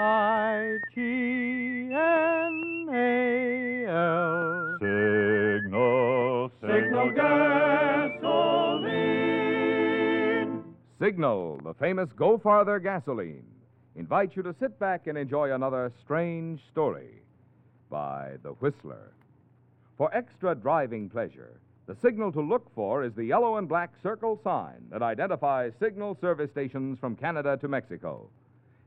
I 0.00 0.78
G 0.94 1.90
N 1.92 2.88
A 2.88 3.84
L. 3.88 4.76
Signal, 4.78 6.52
Signal 6.60 7.10
gasoline. 7.16 8.22
Signal, 11.00 11.60
the 11.64 11.74
famous 11.74 12.12
Go 12.12 12.38
Farther 12.38 12.78
gasoline, 12.78 13.42
invites 13.96 14.36
you 14.36 14.44
to 14.44 14.54
sit 14.60 14.78
back 14.78 15.08
and 15.08 15.18
enjoy 15.18 15.52
another 15.52 15.90
strange 16.00 16.60
story 16.70 17.20
by 17.90 18.36
The 18.44 18.50
Whistler. 18.50 19.14
For 19.96 20.14
extra 20.14 20.54
driving 20.54 21.08
pleasure, 21.08 21.58
the 21.86 21.96
signal 21.96 22.30
to 22.32 22.40
look 22.40 22.72
for 22.72 23.02
is 23.02 23.14
the 23.14 23.24
yellow 23.24 23.56
and 23.56 23.68
black 23.68 23.90
circle 24.00 24.38
sign 24.44 24.86
that 24.92 25.02
identifies 25.02 25.72
signal 25.80 26.16
service 26.20 26.52
stations 26.52 27.00
from 27.00 27.16
Canada 27.16 27.56
to 27.56 27.66
Mexico. 27.66 28.30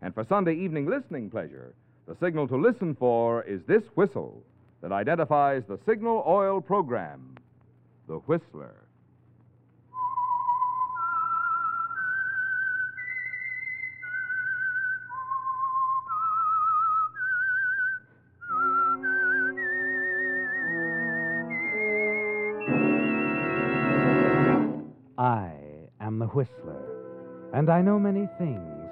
And 0.02 0.14
for 0.16 0.26
Sunday 0.28 0.56
evening 0.56 0.88
listening 0.88 1.30
pleasure, 1.30 1.76
the 2.08 2.16
signal 2.20 2.48
to 2.48 2.58
listen 2.58 2.96
for 2.96 3.44
is 3.44 3.62
this 3.68 3.84
whistle 3.96 4.44
that 4.82 4.92
identifies 4.92 5.62
the 5.68 5.78
Signal 5.86 6.24
Oil 6.28 6.60
program, 6.60 7.36
The 8.08 8.16
Whistler. 8.16 8.76
I 25.20 25.52
am 26.00 26.18
the 26.18 26.26
Whistler, 26.26 26.82
and 27.54 27.70
I 27.70 27.84
know 27.84 28.00
many 28.00 28.28
things, 28.40 28.81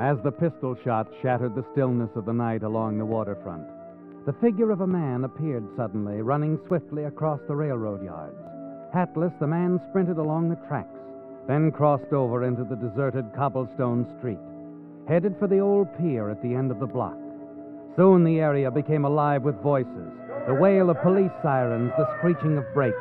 As 0.00 0.16
the 0.24 0.32
pistol 0.32 0.74
shot 0.82 1.08
shattered 1.20 1.54
the 1.54 1.66
stillness 1.72 2.08
of 2.16 2.24
the 2.24 2.32
night 2.32 2.62
along 2.62 2.96
the 2.96 3.04
waterfront, 3.04 3.66
the 4.24 4.32
figure 4.40 4.70
of 4.70 4.80
a 4.80 4.86
man 4.86 5.24
appeared 5.24 5.68
suddenly, 5.76 6.22
running 6.22 6.58
swiftly 6.66 7.04
across 7.04 7.38
the 7.46 7.54
railroad 7.54 8.02
yards. 8.02 8.40
Hatless, 8.94 9.34
the 9.40 9.46
man 9.46 9.78
sprinted 9.90 10.16
along 10.16 10.48
the 10.48 10.56
tracks, 10.66 10.98
then 11.46 11.70
crossed 11.70 12.14
over 12.14 12.44
into 12.44 12.64
the 12.64 12.76
deserted 12.76 13.26
cobblestone 13.36 14.06
street, 14.18 14.38
headed 15.06 15.36
for 15.38 15.46
the 15.46 15.58
old 15.58 15.86
pier 15.98 16.30
at 16.30 16.40
the 16.40 16.54
end 16.54 16.70
of 16.70 16.80
the 16.80 16.86
block. 16.86 17.18
Soon 17.94 18.24
the 18.24 18.40
area 18.40 18.70
became 18.70 19.04
alive 19.04 19.42
with 19.42 19.60
voices, 19.60 20.12
the 20.46 20.54
wail 20.54 20.88
of 20.88 21.02
police 21.02 21.32
sirens, 21.42 21.92
the 21.98 22.08
screeching 22.16 22.56
of 22.56 22.64
brakes. 22.72 22.96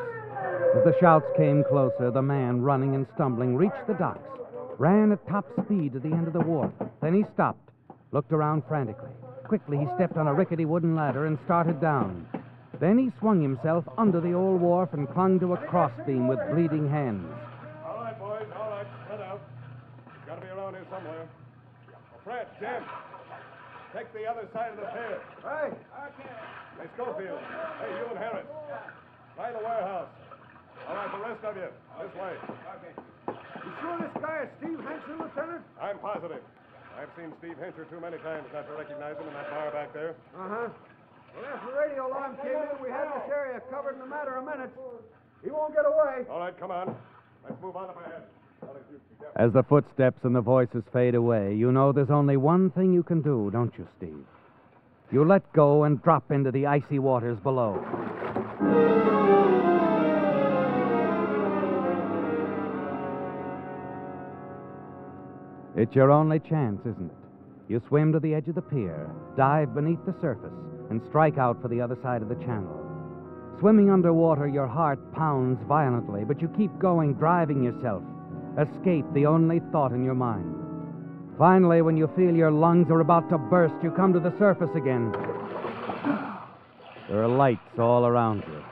As 0.76 0.84
the 0.84 1.00
shouts 1.00 1.28
came 1.38 1.64
closer, 1.64 2.12
the 2.12 2.22
man, 2.22 2.62
running 2.62 2.94
and 2.94 3.08
stumbling, 3.16 3.56
reached 3.56 3.88
the 3.88 3.94
docks, 3.94 4.28
ran 4.80 5.12
at 5.12 5.28
top 5.28 5.46
speed 5.66 5.94
to 5.94 6.00
the 6.00 6.12
end 6.12 6.26
of 6.26 6.34
the 6.34 6.40
wharf. 6.40 6.72
Then 7.02 7.14
he 7.14 7.26
stopped, 7.34 7.70
looked 8.12 8.32
around 8.32 8.64
frantically. 8.68 9.12
Quickly, 9.44 9.78
he 9.78 9.86
stepped 9.96 10.16
on 10.16 10.28
a 10.28 10.34
rickety 10.34 10.66
wooden 10.66 10.96
ladder 10.96 11.26
and 11.26 11.38
started 11.46 11.82
down. 11.82 12.26
Then 12.80 12.98
he 12.98 13.12
swung 13.20 13.42
himself 13.42 13.84
under 13.98 14.22
the 14.22 14.32
old 14.32 14.62
wharf 14.62 14.94
and 14.94 15.10
clung 15.12 15.40
to 15.42 15.54
a 15.54 15.58
crossbeam 15.68 16.30
with 16.30 16.40
bleeding 16.50 16.90
hands. 16.90 17.28
All 17.86 18.00
right, 18.00 18.18
boys, 18.18 18.48
all 18.56 18.72
right. 18.72 18.88
Head 19.10 19.20
out. 19.20 19.42
He's 20.06 20.26
got 20.26 20.36
to 20.36 20.42
be 20.42 20.48
around 20.48 20.74
here 20.74 20.88
somewhere. 20.90 21.28
Fred, 22.24 22.48
Jim, 22.62 22.84
take 23.94 24.08
the 24.14 24.24
other 24.32 24.48
side 24.54 24.72
of 24.72 24.78
the 24.80 24.88
pier. 24.96 25.20
Hey. 25.44 25.76
Okay. 25.76 26.32
Hey, 26.80 26.88
Schofield. 26.96 27.40
Hey, 27.84 27.92
you 28.00 28.06
and 28.16 28.20
Harris. 28.20 28.48
By 29.36 29.52
the 29.52 29.60
warehouse. 29.60 30.08
All 30.88 30.96
right, 30.96 31.12
the 31.12 31.20
rest 31.20 31.44
of 31.44 31.56
you, 31.58 31.68
this 32.00 32.16
way. 32.16 32.34
Okay. 32.48 32.94
You 33.28 33.72
sure 33.82 33.98
this 34.00 34.16
guy 34.24 34.48
is 34.48 34.50
Steve 34.64 34.80
Hensher, 35.60 35.82
I'm 35.82 36.00
positive. 36.00 36.42
I've 36.98 37.10
seen 37.18 37.32
Steve 37.40 37.56
Hensher 37.60 37.86
too 37.86 38.00
many 38.00 38.18
times 38.18 38.48
not 38.54 38.68
to 38.68 38.74
recognize 38.74 39.16
him 39.18 39.28
in 39.28 39.34
that 39.34 39.50
bar 39.52 39.72
back 39.72 39.94
there. 39.94 40.16
Uh-huh. 40.36 40.68
Well, 41.36 41.46
after 41.46 41.72
the 41.72 41.78
radio 41.78 42.08
alarm 42.08 42.36
came 42.42 42.52
in, 42.56 42.84
we 42.84 42.90
had 42.90 43.08
this 43.08 43.30
area 43.32 43.62
covered 43.70 43.96
in 43.96 44.02
a 44.02 44.08
matter 44.08 44.36
of 44.36 44.46
minutes. 44.46 44.74
He 45.44 45.52
won't 45.52 45.74
get 45.74 45.86
away. 45.86 46.26
All 46.30 46.40
right, 46.40 46.58
come 46.60 46.72
on. 46.72 46.96
Let's 47.48 47.62
move 47.62 47.76
on 47.76 47.90
up 47.90 47.98
ahead. 48.06 48.24
Well, 48.62 48.72
if 48.76 48.84
you- 48.92 49.00
yeah. 49.22 49.28
As 49.36 49.54
the 49.54 49.64
footsteps 49.64 50.24
and 50.24 50.36
the 50.36 50.42
voices 50.42 50.84
fade 50.92 51.16
away, 51.16 51.54
you 51.54 51.72
know 51.72 51.92
there's 51.92 52.10
only 52.10 52.36
one 52.36 52.72
thing 52.72 52.92
you 52.94 53.04
can 53.04 53.22
do, 53.22 53.50
don't 53.52 53.78
you, 53.78 53.88
Steve? 53.98 54.26
You 55.12 55.24
let 55.24 55.52
go 55.54 55.84
and 55.86 56.02
drop 56.04 56.32
into 56.32 56.52
the 56.52 56.66
icy 56.68 57.00
waters 57.00 57.40
below. 57.40 57.80
It's 65.76 65.96
your 65.96 66.12
only 66.12 66.40
chance, 66.40 66.82
isn't 66.82 67.12
it? 67.12 67.18
You 67.68 67.82
swim 67.88 68.12
to 68.14 68.20
the 68.20 68.34
edge 68.34 68.48
of 68.48 68.56
the 68.56 68.62
pier, 68.62 69.10
dive 69.38 69.76
beneath 69.76 70.04
the 70.06 70.16
surface, 70.20 70.54
and 70.90 71.02
strike 71.08 71.38
out 71.38 71.62
for 71.62 71.68
the 71.68 71.80
other 71.80 71.98
side 72.02 72.22
of 72.22 72.30
the 72.30 72.44
channel. 72.44 72.76
Swimming 73.60 73.92
underwater, 73.92 74.48
your 74.48 74.68
heart 74.68 75.00
pounds 75.14 75.60
violently, 75.68 76.24
but 76.24 76.42
you 76.42 76.48
keep 76.58 76.78
going, 76.80 77.14
driving 77.14 77.64
yourself. 77.64 78.02
Escape, 78.58 79.06
the 79.14 79.26
only 79.26 79.62
thought 79.72 79.92
in 79.92 80.04
your 80.04 80.16
mind. 80.16 80.56
Finally, 81.38 81.82
when 81.82 81.96
you 81.96 82.10
feel 82.16 82.34
your 82.36 82.52
lungs 82.52 82.90
are 82.90 83.02
about 83.02 83.30
to 83.30 83.38
burst, 83.38 83.76
you 83.84 83.92
come 83.92 84.12
to 84.14 84.20
the 84.20 84.36
surface 84.40 84.72
again. 84.76 85.12
There 87.08 87.24
are 87.24 87.28
lights 87.28 87.78
all 87.78 88.06
around 88.06 88.44
you. 88.48 88.64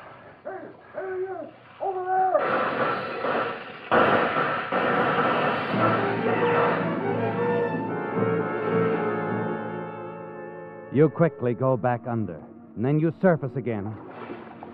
You 10.98 11.10
quickly 11.10 11.54
go 11.54 11.78
back 11.78 12.08
under, 12.08 12.42
and 12.76 12.84
then 12.84 13.00
you 13.00 13.14
surface 13.22 13.56
again. 13.56 13.96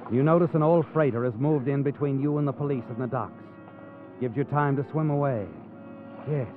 You 0.10 0.24
notice 0.24 0.52
an 0.54 0.64
old 0.64 0.86
freighter 0.94 1.26
has 1.26 1.34
moved 1.34 1.68
in 1.68 1.84
between 1.84 2.22
you 2.22 2.38
and 2.38 2.48
the 2.48 2.54
police 2.54 2.86
in 2.90 2.98
the 2.98 3.08
docks. 3.08 3.44
Gives 4.22 4.38
you 4.38 4.46
time 4.46 4.78
to 4.78 4.90
swim 4.90 5.10
away. 5.10 5.46
Yes, 6.32 6.48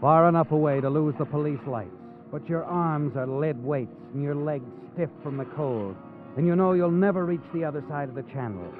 far 0.00 0.30
enough 0.30 0.50
away 0.50 0.80
to 0.80 0.88
lose 0.88 1.14
the 1.18 1.26
police 1.26 1.60
lights. 1.66 1.90
But 2.32 2.48
your 2.48 2.64
arms 2.64 3.18
are 3.18 3.26
lead 3.26 3.62
weights 3.62 3.92
and 4.14 4.22
your 4.22 4.34
legs 4.34 4.64
stiff 4.94 5.10
from 5.22 5.36
the 5.36 5.44
cold, 5.44 5.94
and 6.38 6.46
you 6.46 6.56
know 6.56 6.72
you'll 6.72 6.90
never 6.90 7.26
reach 7.26 7.44
the 7.52 7.64
other 7.64 7.84
side 7.86 8.08
of 8.08 8.14
the 8.14 8.32
channel. 8.32 8.72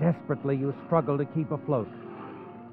Desperately, 0.00 0.56
you 0.56 0.74
struggle 0.86 1.18
to 1.18 1.26
keep 1.26 1.50
afloat. 1.50 1.90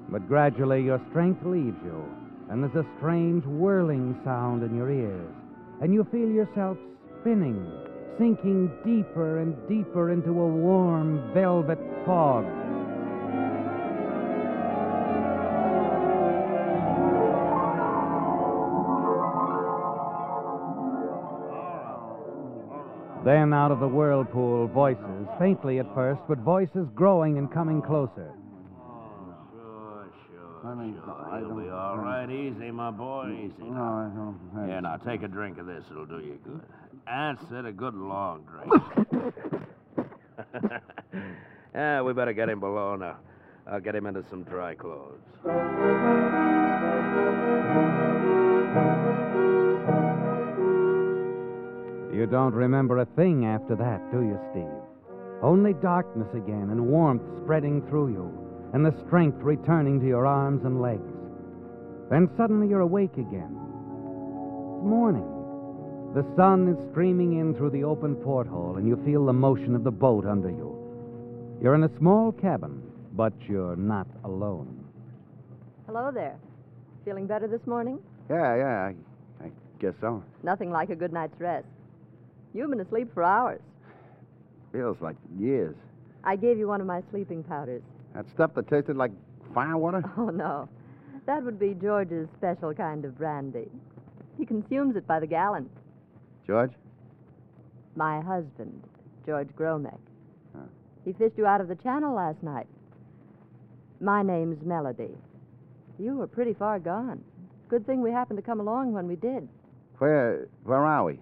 But 0.08 0.26
gradually, 0.28 0.82
your 0.82 1.02
strength 1.10 1.44
leaves 1.44 1.76
you, 1.84 2.08
and 2.48 2.62
there's 2.62 2.86
a 2.86 2.88
strange 2.96 3.44
whirling 3.44 4.18
sound 4.24 4.62
in 4.62 4.74
your 4.74 4.90
ears, 4.90 5.34
and 5.80 5.92
you 5.92 6.06
feel 6.10 6.28
yourself 6.28 6.76
spinning, 7.20 7.70
sinking 8.18 8.70
deeper 8.84 9.38
and 9.38 9.56
deeper 9.68 10.10
into 10.10 10.30
a 10.30 10.48
warm 10.48 11.32
velvet 11.34 11.78
fog. 12.06 12.44
Then 23.24 23.54
out 23.54 23.72
of 23.72 23.80
the 23.80 23.88
whirlpool, 23.88 24.68
voices, 24.68 25.26
faintly 25.38 25.78
at 25.78 25.86
first, 25.94 26.20
but 26.28 26.38
voices 26.38 26.86
growing 26.94 27.38
and 27.38 27.50
coming 27.50 27.80
closer. 27.80 28.34
Sure, 31.04 31.14
sure, 31.14 31.24
Honey, 31.24 31.24
sure. 31.24 31.32
I 31.34 31.38
You'll 31.40 31.48
don't- 31.48 31.64
be 31.64 31.70
all 31.70 31.98
right. 31.98 32.30
Easy, 32.30 32.70
my 32.70 32.90
boy. 32.90 33.30
Easy. 33.44 33.62
No, 33.70 33.82
I 33.82 34.10
don't. 34.14 34.38
I- 34.62 34.66
Here, 34.66 34.80
now, 34.80 34.96
take 34.96 35.22
a 35.22 35.28
drink 35.28 35.58
of 35.58 35.66
this. 35.66 35.84
It'll 35.90 36.06
do 36.06 36.18
you 36.20 36.38
good. 36.44 36.60
That's 37.06 37.42
it, 37.52 37.66
a 37.66 37.72
good 37.72 37.94
long 37.94 38.44
drink. 38.44 38.72
yeah, 41.74 42.00
we 42.02 42.12
better 42.12 42.32
get 42.32 42.48
him 42.48 42.60
below 42.60 42.96
now. 42.96 43.16
I'll 43.66 43.80
get 43.80 43.94
him 43.94 44.06
into 44.06 44.22
some 44.30 44.42
dry 44.44 44.74
clothes. 44.74 45.20
You 52.12 52.26
don't 52.30 52.54
remember 52.54 52.98
a 52.98 53.06
thing 53.16 53.44
after 53.44 53.74
that, 53.74 54.00
do 54.12 54.20
you, 54.22 54.38
Steve? 54.52 54.70
Only 55.42 55.74
darkness 55.74 56.28
again 56.32 56.68
and 56.70 56.86
warmth 56.86 57.24
spreading 57.42 57.82
through 57.88 58.08
you, 58.12 58.30
and 58.74 58.84
the 58.84 58.94
strength 59.06 59.38
returning 59.40 60.00
to 60.00 60.06
your 60.06 60.26
arms 60.26 60.64
and 60.64 60.82
legs. 60.82 61.00
Then 62.10 62.28
suddenly 62.36 62.66
you're 62.68 62.80
awake 62.80 63.12
again. 63.12 63.56
It's 64.74 64.84
morning. 64.84 65.30
The 66.12 66.26
sun 66.36 66.68
is 66.68 66.90
streaming 66.90 67.38
in 67.38 67.54
through 67.54 67.70
the 67.70 67.84
open 67.84 68.16
porthole, 68.16 68.76
and 68.76 68.86
you 68.86 69.00
feel 69.04 69.24
the 69.24 69.32
motion 69.32 69.76
of 69.76 69.84
the 69.84 69.92
boat 69.92 70.26
under 70.26 70.50
you. 70.50 70.76
You're 71.62 71.76
in 71.76 71.84
a 71.84 71.98
small 71.98 72.32
cabin, 72.32 72.82
but 73.12 73.32
you're 73.48 73.76
not 73.76 74.08
alone. 74.24 74.84
Hello 75.86 76.10
there. 76.12 76.36
Feeling 77.04 77.28
better 77.28 77.46
this 77.46 77.64
morning? 77.66 78.00
Yeah, 78.28 78.56
yeah, 78.56 78.90
I, 78.90 79.44
I 79.44 79.50
guess 79.78 79.94
so. 80.00 80.20
Nothing 80.42 80.72
like 80.72 80.90
a 80.90 80.96
good 80.96 81.12
night's 81.12 81.40
rest. 81.40 81.66
You've 82.52 82.70
been 82.70 82.80
asleep 82.80 83.14
for 83.14 83.22
hours. 83.22 83.60
Feels 84.72 84.96
like 85.00 85.16
years. 85.38 85.76
I 86.24 86.34
gave 86.34 86.58
you 86.58 86.66
one 86.66 86.80
of 86.80 86.88
my 86.88 87.02
sleeping 87.12 87.44
powders. 87.44 87.82
That 88.14 88.30
stuff 88.30 88.54
that 88.54 88.68
tasted 88.68 88.96
like 88.96 89.12
firewater? 89.54 90.02
Oh, 90.16 90.30
no. 90.30 90.68
That 91.26 91.42
would 91.42 91.58
be 91.58 91.74
George's 91.74 92.28
special 92.36 92.74
kind 92.74 93.04
of 93.04 93.16
brandy. 93.16 93.68
He 94.38 94.44
consumes 94.44 94.94
it 94.96 95.06
by 95.06 95.20
the 95.20 95.26
gallon. 95.26 95.70
George? 96.46 96.72
My 97.96 98.20
husband, 98.20 98.82
George 99.24 99.48
Gromek. 99.56 99.98
Huh. 100.54 100.64
He 101.04 101.12
fished 101.14 101.38
you 101.38 101.46
out 101.46 101.60
of 101.60 101.68
the 101.68 101.76
channel 101.76 102.14
last 102.14 102.42
night. 102.42 102.66
My 104.00 104.22
name's 104.22 104.62
Melody. 104.64 105.16
You 105.98 106.16
were 106.16 106.26
pretty 106.26 106.52
far 106.52 106.78
gone. 106.78 107.22
Good 107.68 107.86
thing 107.86 108.02
we 108.02 108.10
happened 108.10 108.36
to 108.36 108.42
come 108.42 108.60
along 108.60 108.92
when 108.92 109.06
we 109.06 109.16
did. 109.16 109.48
Where, 109.98 110.48
where 110.64 110.84
are 110.84 111.04
we? 111.04 111.18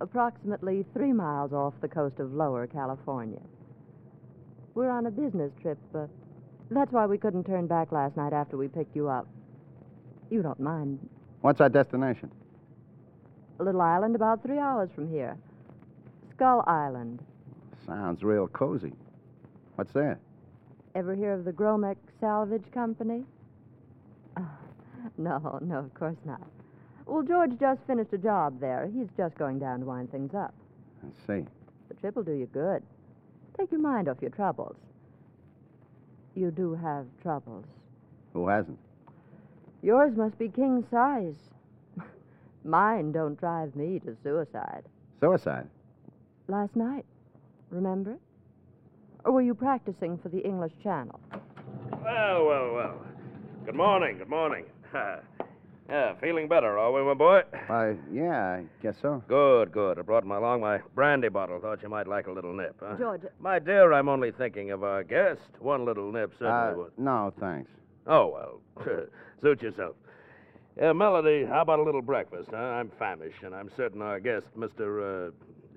Approximately 0.00 0.84
three 0.94 1.12
miles 1.12 1.52
off 1.52 1.74
the 1.80 1.88
coast 1.88 2.20
of 2.20 2.32
Lower 2.32 2.66
California. 2.66 3.40
We're 4.78 4.90
on 4.90 5.06
a 5.06 5.10
business 5.10 5.50
trip, 5.60 5.76
but 5.92 6.08
that's 6.70 6.92
why 6.92 7.04
we 7.04 7.18
couldn't 7.18 7.42
turn 7.42 7.66
back 7.66 7.90
last 7.90 8.16
night 8.16 8.32
after 8.32 8.56
we 8.56 8.68
picked 8.68 8.94
you 8.94 9.08
up. 9.08 9.26
You 10.30 10.40
don't 10.40 10.60
mind. 10.60 11.00
What's 11.40 11.60
our 11.60 11.68
destination? 11.68 12.30
A 13.58 13.64
little 13.64 13.80
island 13.80 14.14
about 14.14 14.40
three 14.40 14.60
hours 14.60 14.88
from 14.94 15.10
here. 15.10 15.36
Skull 16.30 16.62
Island. 16.68 17.18
Sounds 17.86 18.22
real 18.22 18.46
cozy. 18.46 18.92
What's 19.74 19.92
there? 19.92 20.20
Ever 20.94 21.16
hear 21.16 21.32
of 21.32 21.44
the 21.44 21.52
Gromek 21.52 21.96
Salvage 22.20 22.70
Company? 22.72 23.24
Ah, 24.36 24.58
no, 25.16 25.58
no, 25.60 25.78
of 25.78 25.92
course 25.94 26.18
not. 26.24 26.46
Well, 27.04 27.24
George 27.24 27.58
just 27.58 27.80
finished 27.88 28.12
a 28.12 28.18
job 28.18 28.60
there. 28.60 28.88
He's 28.94 29.08
just 29.16 29.36
going 29.38 29.58
down 29.58 29.80
to 29.80 29.86
wind 29.86 30.12
things 30.12 30.34
up. 30.36 30.54
I 31.02 31.08
see. 31.26 31.44
The 31.88 31.94
trip 32.00 32.14
will 32.14 32.22
do 32.22 32.30
you 32.30 32.46
good. 32.46 32.84
Take 33.58 33.72
your 33.72 33.80
mind 33.80 34.08
off 34.08 34.18
your 34.20 34.30
troubles. 34.30 34.76
You 36.34 36.50
do 36.52 36.74
have 36.74 37.06
troubles. 37.22 37.64
Who 38.32 38.46
hasn't? 38.46 38.78
Yours 39.82 40.16
must 40.16 40.38
be 40.38 40.48
king 40.48 40.84
size. 40.90 41.34
Mine 42.64 43.10
don't 43.10 43.38
drive 43.38 43.74
me 43.74 43.98
to 44.00 44.16
suicide. 44.22 44.84
Suicide. 45.20 45.66
Last 46.46 46.76
night, 46.76 47.04
remember? 47.70 48.16
Or 49.24 49.32
were 49.32 49.42
you 49.42 49.54
practicing 49.54 50.18
for 50.18 50.28
the 50.28 50.38
English 50.38 50.72
Channel? 50.82 51.18
Well, 52.02 52.46
well, 52.46 52.72
well. 52.72 53.06
Good 53.66 53.74
morning, 53.74 54.18
good 54.18 54.28
morning. 54.30 54.66
yeah, 55.88 56.14
feeling 56.20 56.48
better, 56.48 56.78
are 56.78 56.92
we, 56.92 57.02
my 57.02 57.14
boy? 57.14 57.42
Why, 57.66 57.96
yeah, 58.12 58.58
I 58.60 58.64
guess 58.82 58.96
so. 59.00 59.22
Good, 59.28 59.72
good. 59.72 59.98
I 59.98 60.02
brought 60.02 60.24
my 60.26 60.36
along 60.36 60.60
my 60.60 60.78
brandy 60.94 61.28
bottle. 61.28 61.58
Thought 61.60 61.82
you 61.82 61.88
might 61.88 62.06
like 62.06 62.26
a 62.26 62.32
little 62.32 62.52
nip, 62.54 62.76
huh? 62.80 62.96
George, 62.98 63.22
My 63.40 63.58
dear, 63.58 63.92
I'm 63.92 64.08
only 64.08 64.30
thinking 64.30 64.70
of 64.70 64.82
our 64.84 65.02
guest. 65.02 65.40
One 65.60 65.84
little 65.84 66.12
nip 66.12 66.32
certainly 66.38 66.72
Uh, 66.74 66.76
would. 66.76 66.92
no, 66.98 67.32
thanks. 67.40 67.70
Oh, 68.06 68.60
well, 68.76 68.86
suit 69.42 69.62
yourself. 69.62 69.96
Uh, 70.80 70.92
Melody, 70.94 71.44
how 71.44 71.62
about 71.62 71.78
a 71.78 71.82
little 71.82 72.02
breakfast? 72.02 72.48
Huh? 72.50 72.56
I'm 72.56 72.90
famished, 72.98 73.42
and 73.42 73.54
I'm 73.54 73.70
certain 73.76 74.00
our 74.02 74.20
guest, 74.20 74.46
Mr. 74.56 75.28
Uh, 75.28 75.30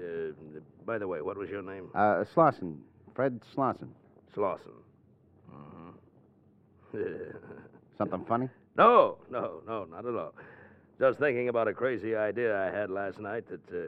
uh, 0.03 0.31
by 0.85 0.97
the 0.97 1.07
way, 1.07 1.21
what 1.21 1.37
was 1.37 1.49
your 1.49 1.61
name? 1.63 1.89
Uh, 1.95 2.23
Slauson. 2.35 2.77
Fred 3.15 3.39
Slosson. 3.55 3.89
Slauson. 4.35 4.75
hmm 5.49 5.89
Something 7.97 8.25
funny? 8.27 8.49
no, 8.77 9.17
no, 9.29 9.61
no, 9.67 9.85
not 9.85 10.05
at 10.05 10.15
all. 10.15 10.33
Just 10.99 11.19
thinking 11.19 11.49
about 11.49 11.67
a 11.67 11.73
crazy 11.73 12.15
idea 12.15 12.55
I 12.57 12.71
had 12.75 12.89
last 12.89 13.19
night 13.19 13.45
that 13.49 13.73
uh, 13.75 13.87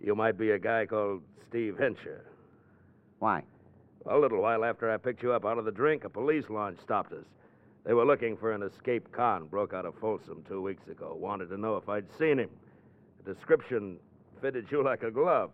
you 0.00 0.14
might 0.14 0.38
be 0.38 0.50
a 0.50 0.58
guy 0.58 0.86
called 0.86 1.22
Steve 1.48 1.76
Hensher. 1.78 2.24
Why? 3.18 3.42
A 4.08 4.16
little 4.16 4.40
while 4.40 4.64
after 4.64 4.90
I 4.90 4.96
picked 4.96 5.22
you 5.22 5.32
up 5.32 5.44
out 5.44 5.58
of 5.58 5.64
the 5.64 5.72
drink, 5.72 6.04
a 6.04 6.08
police 6.08 6.44
launch 6.48 6.78
stopped 6.82 7.12
us. 7.12 7.24
They 7.84 7.92
were 7.92 8.04
looking 8.04 8.36
for 8.36 8.52
an 8.52 8.62
escaped 8.62 9.12
con 9.12 9.46
broke 9.46 9.74
out 9.74 9.84
of 9.86 9.94
Folsom 10.00 10.44
two 10.48 10.62
weeks 10.62 10.86
ago. 10.88 11.16
Wanted 11.18 11.48
to 11.50 11.56
know 11.58 11.76
if 11.76 11.88
I'd 11.88 12.06
seen 12.18 12.38
him. 12.38 12.50
The 13.24 13.34
description 13.34 13.98
fitted 14.40 14.66
you 14.70 14.82
like 14.82 15.02
a 15.02 15.10
glove. 15.10 15.50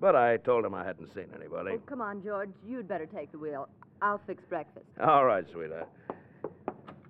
But 0.00 0.16
I 0.16 0.38
told 0.38 0.64
him 0.64 0.74
I 0.74 0.84
hadn't 0.84 1.14
seen 1.14 1.26
anybody. 1.34 1.72
oh, 1.74 1.80
come 1.86 2.00
on, 2.00 2.22
George. 2.22 2.50
You'd 2.66 2.88
better 2.88 3.06
take 3.06 3.30
the 3.30 3.38
wheel. 3.38 3.68
I'll 4.02 4.20
fix 4.26 4.42
breakfast. 4.48 4.86
All 5.00 5.24
right, 5.24 5.44
sweetheart. 5.52 5.88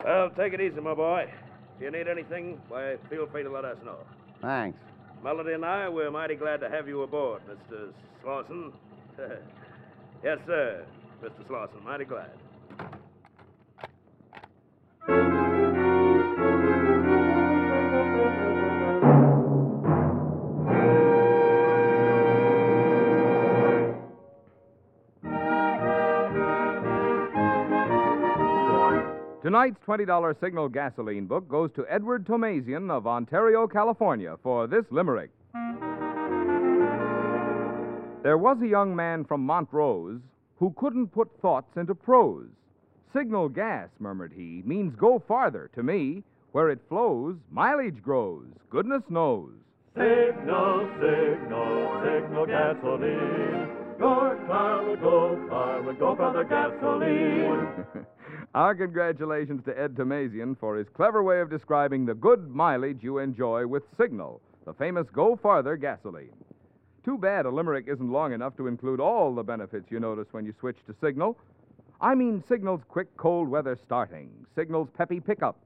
Well, 0.05 0.31
take 0.31 0.53
it 0.53 0.61
easy, 0.61 0.81
my 0.81 0.95
boy. 0.95 1.27
If 1.77 1.83
you 1.83 1.91
need 1.91 2.09
anything, 2.09 2.61
why, 2.69 2.97
feel 3.09 3.27
free 3.29 3.45
to 3.45 3.51
let 3.51 3.65
us 3.65 3.77
know. 3.85 3.99
Thanks. 4.41 4.79
Melody 5.23 5.53
and 5.53 5.65
I, 5.65 5.89
we're 5.89 6.11
mighty 6.11 6.35
glad 6.35 6.61
to 6.61 6.69
have 6.69 6.89
you 6.89 7.03
aboard, 7.03 7.43
Mr. 7.49 7.93
Slauson. 8.25 8.73
yes, 10.25 10.39
sir, 10.47 10.85
Mr. 11.23 11.47
Slauson, 11.49 11.85
mighty 11.85 12.05
glad. 12.05 12.31
Tonight's 29.43 29.79
$20 29.85 30.39
Signal 30.41 30.69
gasoline 30.69 31.27
book 31.27 31.49
goes 31.49 31.69
to 31.75 31.85
Edward 31.91 32.25
Tomazian 32.25 32.89
of 32.93 33.09
Ontario, 33.09 33.67
California, 33.67 34.37
for 34.41 34.69
this 34.69 34.85
limerick. 34.93 35.31
There 38.23 38.39
was 38.39 38.59
a 38.63 38.69
young 38.69 38.95
man 38.95 39.25
from 39.25 39.45
Montrose 39.45 40.21
who 40.61 40.73
couldn't 40.79 41.09
put 41.09 41.29
thoughts 41.41 41.77
into 41.77 41.93
prose. 41.93 42.47
Signal 43.13 43.49
gas, 43.49 43.89
murmured 43.99 44.33
he, 44.33 44.63
means 44.65 44.95
go 44.95 45.21
farther 45.27 45.69
to 45.75 45.83
me. 45.83 46.23
Where 46.53 46.71
it 46.71 46.79
flows, 46.89 47.35
mileage 47.51 48.01
grows, 48.01 48.47
goodness 48.71 49.03
knows. 49.09 49.51
Signal, 49.97 50.89
signal, 51.01 52.01
signal 52.05 52.47
gasoline. 52.47 53.69
Go 53.99 54.39
farmer, 54.47 54.97
go 54.99 55.49
farmer, 55.49 55.95
go 55.95 56.15
for 56.15 56.33
the 56.33 56.45
gasoline. 56.45 58.07
Our 58.55 58.75
congratulations 58.75 59.65
to 59.65 59.81
Ed 59.81 59.95
Tomazian 59.95 60.59
for 60.59 60.77
his 60.77 60.87
clever 60.91 61.23
way 61.23 61.41
of 61.41 61.49
describing 61.49 62.05
the 62.05 62.15
good 62.15 62.55
mileage 62.55 63.03
you 63.03 63.17
enjoy 63.17 63.67
with 63.67 63.83
Signal, 63.97 64.43
the 64.67 64.75
famous 64.75 65.07
Go 65.11 65.37
Farther 65.37 65.75
gasoline. 65.79 66.37
Too 67.03 67.17
bad 67.17 67.47
a 67.47 67.51
limerick 67.51 67.87
isn't 67.89 68.13
long 68.13 68.35
enough 68.35 68.55
to 68.59 68.67
include 68.67 69.01
all 69.01 69.35
the 69.35 69.43
benefits 69.43 69.91
you 69.91 70.01
notice 70.01 70.27
when 70.33 70.45
you 70.45 70.53
switch 70.61 70.77
to 70.87 70.95
Signal. 71.01 71.39
I 71.99 72.15
mean 72.15 72.45
Signal's 72.47 72.83
quick 72.89 73.17
cold 73.17 73.49
weather 73.49 73.79
starting, 73.87 74.29
Signal's 74.55 74.91
peppy 74.99 75.19
pickup, 75.19 75.57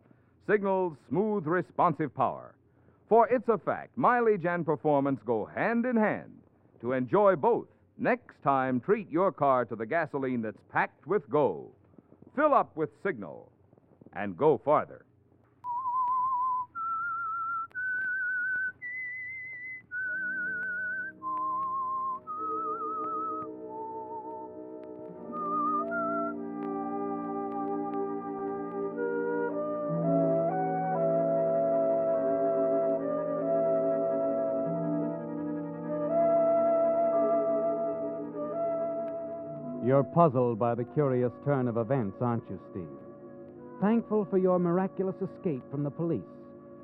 Signal's 0.47 0.97
smooth 1.09 1.45
responsive 1.45 2.15
power. 2.15 2.55
For 3.09 3.27
it's 3.27 3.49
a 3.49 3.59
fact, 3.59 3.99
mileage 3.99 4.47
and 4.47 4.65
performance 4.65 5.19
go 5.27 5.45
hand 5.45 5.87
in 5.87 5.97
hand. 5.97 6.39
To 6.83 6.93
enjoy 6.93 7.35
both, 7.35 7.67
next 7.99 8.41
time 8.45 8.79
treat 8.79 9.11
your 9.11 9.33
car 9.33 9.65
to 9.65 9.75
the 9.75 9.87
gasoline 9.87 10.41
that's 10.41 10.63
packed 10.71 11.05
with 11.09 11.29
go. 11.29 11.73
Fill 12.37 12.53
up 12.53 12.77
with 12.77 12.91
Signal 13.03 13.51
and 14.13 14.37
go 14.37 14.61
farther. 14.63 15.06
You're 39.97 40.05
puzzled 40.05 40.59
by 40.59 40.75
the 40.75 40.85
curious 40.85 41.33
turn 41.43 41.69
of 41.69 41.79
events, 41.79 42.19
aren't 42.21 42.47
you, 42.51 42.61
Steve? 42.71 42.85
Thankful 43.81 44.27
for 44.27 44.37
your 44.37 44.59
miraculous 44.59 45.17
escape 45.23 45.63
from 45.71 45.85
the 45.85 45.91
police, 45.91 46.21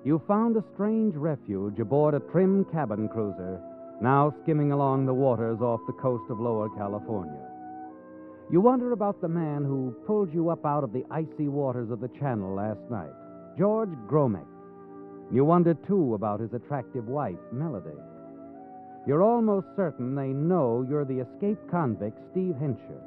you 0.02 0.22
found 0.26 0.56
a 0.56 0.64
strange 0.72 1.14
refuge 1.14 1.78
aboard 1.78 2.14
a 2.14 2.20
trim 2.20 2.64
cabin 2.72 3.10
cruiser, 3.10 3.60
now 4.00 4.32
skimming 4.42 4.72
along 4.72 5.04
the 5.04 5.12
waters 5.12 5.60
off 5.60 5.80
the 5.86 5.92
coast 5.92 6.24
of 6.30 6.40
Lower 6.40 6.70
California. 6.70 7.46
You 8.50 8.62
wonder 8.62 8.92
about 8.92 9.20
the 9.20 9.28
man 9.28 9.62
who 9.62 9.94
pulled 10.06 10.32
you 10.32 10.48
up 10.48 10.64
out 10.64 10.82
of 10.82 10.94
the 10.94 11.04
icy 11.10 11.48
waters 11.48 11.90
of 11.90 12.00
the 12.00 12.08
Channel 12.18 12.54
last 12.54 12.80
night, 12.90 13.12
George 13.58 13.92
Gromek. 14.08 14.48
You 15.30 15.44
wonder, 15.44 15.74
too, 15.74 16.14
about 16.14 16.40
his 16.40 16.54
attractive 16.54 17.08
wife, 17.08 17.36
Melody. 17.52 17.90
You're 19.06 19.22
almost 19.22 19.66
certain 19.74 20.14
they 20.14 20.28
know 20.28 20.86
you're 20.88 21.04
the 21.04 21.20
escaped 21.20 21.68
convict, 21.70 22.18
Steve 22.30 22.56
Hensher. 22.58 23.02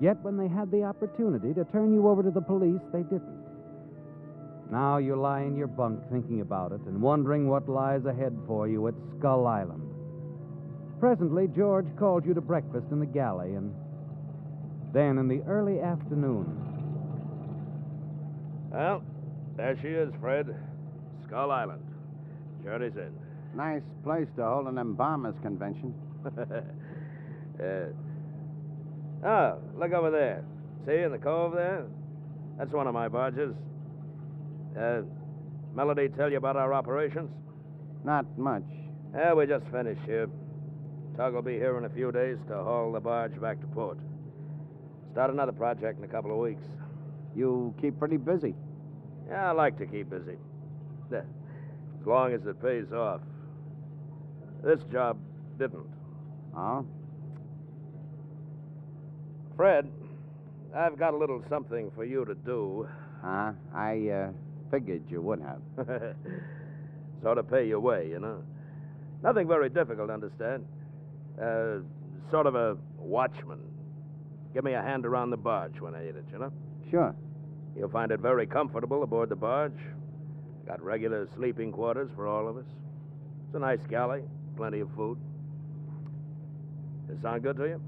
Yet 0.00 0.20
when 0.22 0.36
they 0.36 0.48
had 0.48 0.70
the 0.70 0.82
opportunity 0.82 1.54
to 1.54 1.64
turn 1.64 1.94
you 1.94 2.08
over 2.08 2.22
to 2.22 2.30
the 2.30 2.42
police, 2.42 2.82
they 2.92 3.02
didn't. 3.02 3.44
Now 4.70 4.98
you 4.98 5.16
lie 5.16 5.42
in 5.42 5.56
your 5.56 5.66
bunk 5.66 6.00
thinking 6.10 6.40
about 6.40 6.72
it 6.72 6.80
and 6.82 7.00
wondering 7.00 7.48
what 7.48 7.68
lies 7.68 8.04
ahead 8.04 8.36
for 8.46 8.68
you 8.68 8.86
at 8.88 8.94
Skull 9.18 9.46
Island. 9.46 9.82
Presently, 11.00 11.48
George 11.48 11.86
called 11.98 12.24
you 12.26 12.34
to 12.34 12.40
breakfast 12.40 12.86
in 12.90 13.00
the 13.00 13.06
galley, 13.06 13.54
and 13.54 13.74
then 14.92 15.18
in 15.18 15.28
the 15.28 15.42
early 15.42 15.80
afternoon. 15.80 16.46
Well, 18.70 19.02
there 19.56 19.78
she 19.80 19.88
is, 19.88 20.12
Fred. 20.20 20.54
Skull 21.26 21.50
Island. 21.50 21.84
Journey's 22.64 22.96
in. 22.96 23.23
Nice 23.56 23.82
place 24.02 24.26
to 24.36 24.44
hold 24.44 24.66
an 24.66 24.78
embalmers 24.78 25.34
convention. 25.42 25.94
yeah. 27.60 27.84
Oh, 29.26 29.58
look 29.78 29.90
over 29.94 30.10
there. 30.10 30.44
See 30.84 31.02
in 31.02 31.10
the 31.10 31.16
cove 31.16 31.54
there? 31.54 31.86
That's 32.58 32.72
one 32.72 32.86
of 32.86 32.92
my 32.92 33.08
barges. 33.08 33.54
Uh, 34.78 35.00
Melody 35.74 36.08
tell 36.08 36.30
you 36.30 36.36
about 36.36 36.56
our 36.56 36.74
operations? 36.74 37.30
Not 38.04 38.26
much. 38.36 38.64
Yeah, 39.14 39.32
we 39.32 39.46
just 39.46 39.64
finished 39.72 40.02
here. 40.04 40.28
Tug 41.16 41.32
will 41.32 41.40
be 41.40 41.54
here 41.54 41.78
in 41.78 41.86
a 41.86 41.88
few 41.88 42.12
days 42.12 42.36
to 42.48 42.54
haul 42.54 42.92
the 42.92 43.00
barge 43.00 43.40
back 43.40 43.60
to 43.62 43.66
port. 43.68 43.96
Start 45.12 45.30
another 45.32 45.52
project 45.52 45.98
in 45.98 46.04
a 46.04 46.08
couple 46.08 46.30
of 46.30 46.36
weeks. 46.36 46.64
You 47.34 47.74
keep 47.80 47.98
pretty 47.98 48.18
busy. 48.18 48.54
Yeah, 49.28 49.48
I 49.48 49.52
like 49.52 49.78
to 49.78 49.86
keep 49.86 50.10
busy. 50.10 50.36
As 51.14 51.24
long 52.04 52.34
as 52.34 52.44
it 52.44 52.60
pays 52.60 52.92
off. 52.92 53.22
This 54.64 54.80
job 54.90 55.18
didn't. 55.58 55.86
Oh? 56.56 56.86
Fred, 59.56 59.90
I've 60.74 60.98
got 60.98 61.12
a 61.12 61.16
little 61.16 61.44
something 61.50 61.90
for 61.94 62.04
you 62.04 62.24
to 62.24 62.34
do. 62.34 62.88
Huh? 63.22 63.52
I 63.74 64.08
uh, 64.08 64.30
figured 64.70 65.02
you 65.10 65.20
would 65.20 65.40
have. 65.42 65.86
sort 67.22 67.36
of 67.36 67.50
pay 67.50 67.68
your 67.68 67.80
way, 67.80 68.08
you 68.08 68.18
know. 68.18 68.42
Nothing 69.22 69.46
very 69.46 69.68
difficult, 69.68 70.08
understand. 70.08 70.64
Uh, 71.40 71.80
sort 72.30 72.46
of 72.46 72.54
a 72.54 72.78
watchman. 72.96 73.60
Give 74.54 74.64
me 74.64 74.72
a 74.72 74.82
hand 74.82 75.04
around 75.04 75.30
the 75.30 75.36
barge 75.36 75.78
when 75.80 75.94
I 75.94 76.04
need 76.04 76.16
it, 76.16 76.24
you 76.32 76.38
know? 76.38 76.52
Sure. 76.90 77.14
You'll 77.76 77.90
find 77.90 78.12
it 78.12 78.20
very 78.20 78.46
comfortable 78.46 79.02
aboard 79.02 79.28
the 79.28 79.36
barge. 79.36 79.78
Got 80.66 80.82
regular 80.82 81.28
sleeping 81.36 81.70
quarters 81.70 82.08
for 82.16 82.26
all 82.26 82.48
of 82.48 82.56
us. 82.56 82.64
It's 83.46 83.56
a 83.56 83.58
nice 83.58 83.80
galley, 83.90 84.22
plenty 84.56 84.80
of 84.80 84.88
food. 84.94 85.18
Does 87.06 87.18
it 87.18 87.22
sound 87.22 87.42
good 87.42 87.56
to 87.56 87.64
you? 87.64 87.80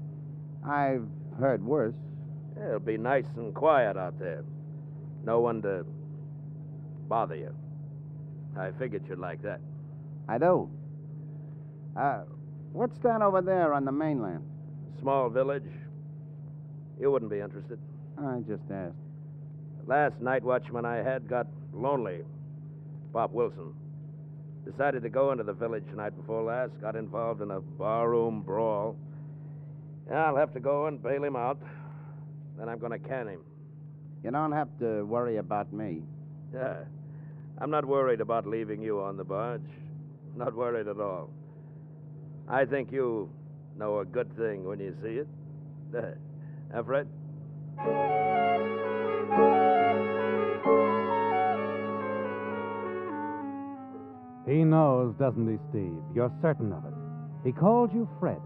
I've 0.65 1.07
heard 1.39 1.63
worse. 1.63 1.95
Yeah, 2.57 2.67
it'll 2.67 2.79
be 2.79 2.97
nice 2.97 3.25
and 3.35 3.53
quiet 3.53 3.97
out 3.97 4.19
there. 4.19 4.43
No 5.23 5.39
one 5.39 5.61
to 5.63 5.85
bother 7.07 7.35
you. 7.35 7.53
I 8.57 8.71
figured 8.71 9.03
you'd 9.07 9.19
like 9.19 9.41
that. 9.43 9.59
I 10.27 10.37
do. 10.37 10.69
Uh, 11.95 12.21
what's 12.73 12.97
that 12.99 13.21
over 13.21 13.41
there 13.41 13.73
on 13.73 13.85
the 13.85 13.91
mainland? 13.91 14.43
Small 14.99 15.29
village. 15.29 15.69
You 16.99 17.11
wouldn't 17.11 17.31
be 17.31 17.39
interested. 17.39 17.79
I 18.17 18.39
just 18.47 18.63
asked. 18.71 18.95
Last 19.85 20.19
night 20.21 20.43
watchman 20.43 20.85
I 20.85 20.97
had 20.97 21.27
got 21.27 21.47
lonely. 21.71 22.21
Bob 23.13 23.31
Wilson. 23.33 23.73
Decided 24.71 25.01
to 25.03 25.09
go 25.09 25.31
into 25.31 25.43
the 25.43 25.53
village 25.53 25.85
night 25.95 26.15
before 26.17 26.43
last. 26.43 26.71
Got 26.81 26.95
involved 26.97 27.41
in 27.41 27.51
a 27.51 27.61
barroom 27.61 28.41
brawl. 28.41 28.97
Yeah, 30.09 30.25
I'll 30.25 30.35
have 30.35 30.53
to 30.53 30.59
go 30.59 30.87
and 30.87 31.01
bail 31.01 31.23
him 31.23 31.37
out. 31.37 31.57
Then 32.57 32.67
I'm 32.67 32.77
going 32.77 32.91
to 32.91 32.99
can 32.99 33.27
him. 33.27 33.39
You 34.23 34.31
don't 34.31 34.51
have 34.51 34.67
to 34.79 35.05
worry 35.05 35.37
about 35.37 35.71
me. 35.71 36.01
Yeah. 36.53 36.79
I'm 37.59 37.71
not 37.71 37.85
worried 37.85 38.19
about 38.19 38.45
leaving 38.45 38.81
you 38.81 38.99
on 38.99 39.15
the 39.15 39.23
barge. 39.23 39.61
Not 40.35 40.53
worried 40.53 40.87
at 40.87 40.99
all. 40.99 41.29
I 42.49 42.65
think 42.65 42.91
you 42.91 43.29
know 43.77 43.99
a 43.99 44.05
good 44.05 44.35
thing 44.37 44.65
when 44.65 44.79
you 44.79 44.95
see 45.01 45.21
it. 45.21 45.27
huh, 46.73 46.83
Fred? 46.83 47.07
He 54.47 54.63
knows, 54.63 55.13
doesn't 55.19 55.47
he, 55.47 55.57
Steve? 55.69 56.01
You're 56.15 56.31
certain 56.41 56.71
of 56.71 56.85
it. 56.85 56.93
He 57.43 57.51
called 57.51 57.93
you 57.93 58.07
Fred, 58.19 58.41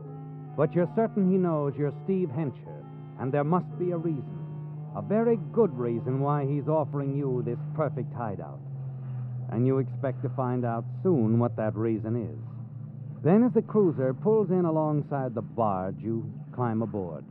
but 0.58 0.74
you're 0.74 0.91
certain 0.96 1.31
he 1.31 1.38
knows 1.38 1.74
you're 1.77 1.93
Steve 2.05 2.29
Hensher, 2.31 2.84
and 3.20 3.31
there 3.31 3.43
must 3.43 3.67
be 3.77 3.91
a 3.91 3.98
reason. 3.98 4.39
A 4.96 5.01
very 5.01 5.38
good 5.53 5.72
reason 5.77 6.20
why 6.20 6.46
he's 6.46 6.67
offering 6.67 7.15
you 7.15 7.43
this 7.46 7.60
perfect 7.75 8.12
hideout. 8.13 8.60
And 9.51 9.67
you 9.67 9.77
expect 9.77 10.24
to 10.24 10.29
find 10.29 10.65
out 10.65 10.86
soon 11.03 11.38
what 11.38 11.55
that 11.58 11.75
reason 11.75 12.15
is. 12.15 13.24
Then, 13.24 13.43
as 13.43 13.53
the 13.53 13.62
cruiser 13.62 14.13
pulls 14.13 14.50
in 14.50 14.65
alongside 14.65 15.36
the 15.36 15.41
barge, 15.43 16.00
you 16.00 16.25
climb 16.53 16.81
aboard. 16.81 17.24